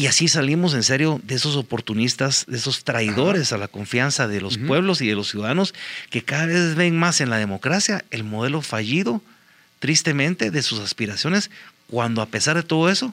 [0.00, 4.40] Y así salimos en serio de esos oportunistas, de esos traidores a la confianza de
[4.40, 5.74] los pueblos y de los ciudadanos
[6.08, 9.20] que cada vez ven más en la democracia el modelo fallido,
[9.78, 11.50] tristemente, de sus aspiraciones,
[11.86, 13.12] cuando a pesar de todo eso,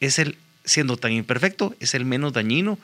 [0.00, 2.78] es el, siendo tan imperfecto, es el menos dañino,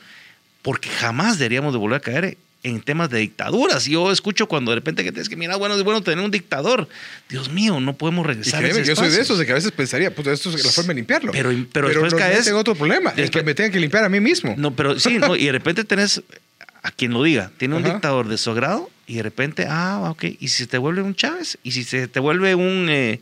[0.61, 3.85] porque jamás deberíamos de volver a caer en temas de dictaduras.
[3.85, 6.89] Yo escucho cuando de repente que tienes que mirar, bueno, es bueno tener un dictador.
[7.29, 8.65] Dios mío, no podemos regresar.
[8.65, 10.73] a ese yo soy de esos, de que a veces pensaría, pues esto es la
[10.73, 11.33] forma de limpiarlo.
[11.33, 12.45] Pero, pero, después caes.
[12.45, 14.55] Tengo otro problema, es que me tengan que limpiar a mí mismo.
[14.57, 16.23] No, pero sí, y de repente tenés
[16.83, 20.25] a quien lo diga, tiene un dictador de su grado y de repente, ah, ok,
[20.39, 23.21] y si se te vuelve un Chávez, y si se te vuelve un, eh,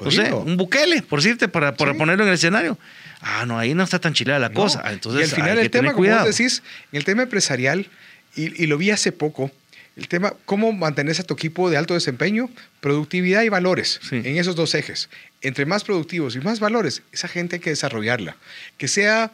[0.00, 2.78] no sé, un Bukele, por decirte, para, para ponerlo en el escenario.
[3.20, 4.82] Ah, no, ahí no está tan chilada la cosa.
[4.92, 6.62] Entonces, y al final el tema, como vos decís,
[6.92, 7.88] en el tema empresarial,
[8.34, 9.50] y, lo vi hace poco,
[9.96, 12.48] el tema, cómo mantener a tu equipo de alto desempeño,
[12.80, 15.08] productividad y valores en esos dos ejes.
[15.40, 18.36] Entre más productivos y más valores, esa gente hay que desarrollarla.
[18.76, 19.32] Que sea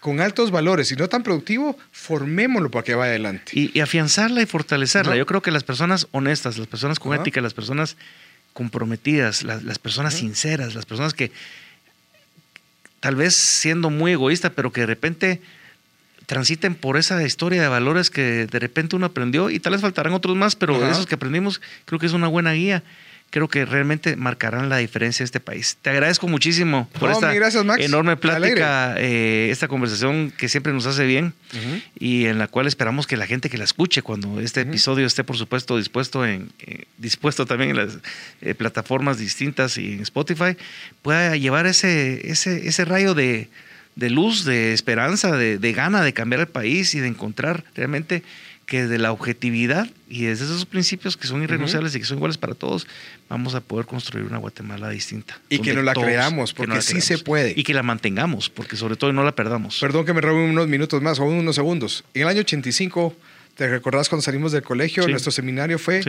[0.00, 3.52] con altos valores y no tan productivo, formémoslo para que vaya adelante.
[3.54, 5.16] Y, afianzarla y fortalecerla.
[5.16, 7.96] Yo creo que las personas honestas, las personas con ética, las personas
[8.52, 11.32] comprometidas, las, personas sinceras, las personas que
[13.00, 15.42] tal vez siendo muy egoísta, pero que de repente
[16.26, 20.12] transiten por esa historia de valores que de repente uno aprendió y tal vez faltarán
[20.12, 22.82] otros más, pero esos que aprendimos creo que es una buena guía.
[23.28, 25.78] Creo que realmente marcarán la diferencia de este país.
[25.82, 27.34] Te agradezco muchísimo por esta
[27.80, 31.34] enorme plática, eh, esta conversación que siempre nos hace bien
[31.98, 35.24] y en la cual esperamos que la gente que la escuche cuando este episodio esté,
[35.24, 37.98] por supuesto, dispuesto, en, eh, dispuesto también en las
[38.42, 40.56] eh, plataformas distintas y en Spotify,
[41.02, 43.50] pueda llevar ese, ese, ese rayo de,
[43.96, 48.22] luz, de esperanza, de, de gana de cambiar el país y de encontrar realmente
[48.66, 52.36] que de la objetividad y desde esos principios que son irrenunciables y que son iguales
[52.36, 52.86] para todos,
[53.28, 55.38] vamos a poder construir una Guatemala distinta.
[55.48, 57.54] Y que no la creamos, porque sí se puede.
[57.56, 59.78] Y que la mantengamos, porque sobre todo no la perdamos.
[59.80, 62.04] Perdón que me robe unos minutos más o unos segundos.
[62.12, 63.16] En el año 85,
[63.56, 65.08] ¿te recordás cuando salimos del colegio?
[65.08, 66.02] Nuestro seminario fue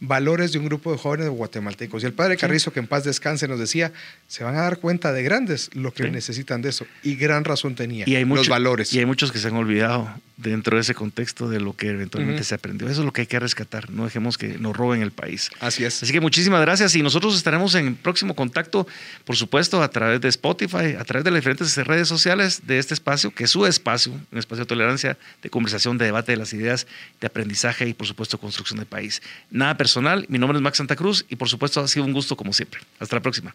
[0.00, 2.02] valores de un grupo de jóvenes guatemaltecos.
[2.02, 3.92] Y el padre Carrizo, que en paz descanse, nos decía,
[4.26, 6.86] se van a dar cuenta de grandes lo que necesitan de eso.
[7.02, 8.04] Y gran razón tenía.
[8.08, 8.92] Y hay los valores.
[8.92, 12.44] Y hay muchos que se han olvidado dentro de ese contexto de lo que eventualmente
[12.44, 12.88] se aprendió.
[12.88, 13.90] Eso es lo que hay que rescatar.
[13.90, 15.50] No dejemos que nos roben el país.
[15.60, 16.02] Así es.
[16.02, 16.94] Así que muchísimas gracias.
[16.94, 18.86] Y nosotros estaremos en próximo contacto,
[19.24, 22.94] por supuesto, a través de Spotify, a través de las diferentes redes sociales de este
[22.94, 26.52] espacio, que es su espacio, un espacio de tolerancia, de conversación, de debate de las
[26.52, 26.86] ideas,
[27.20, 29.22] de aprendizaje y, por supuesto, construcción del país.
[29.50, 30.26] Nada personal.
[30.28, 32.80] Mi nombre es Max Santa Cruz y por supuesto ha sido un gusto como siempre.
[32.98, 33.54] Hasta la próxima.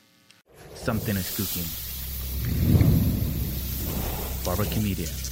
[0.83, 1.65] Something is cooking.
[4.43, 5.30] Barbecue Media.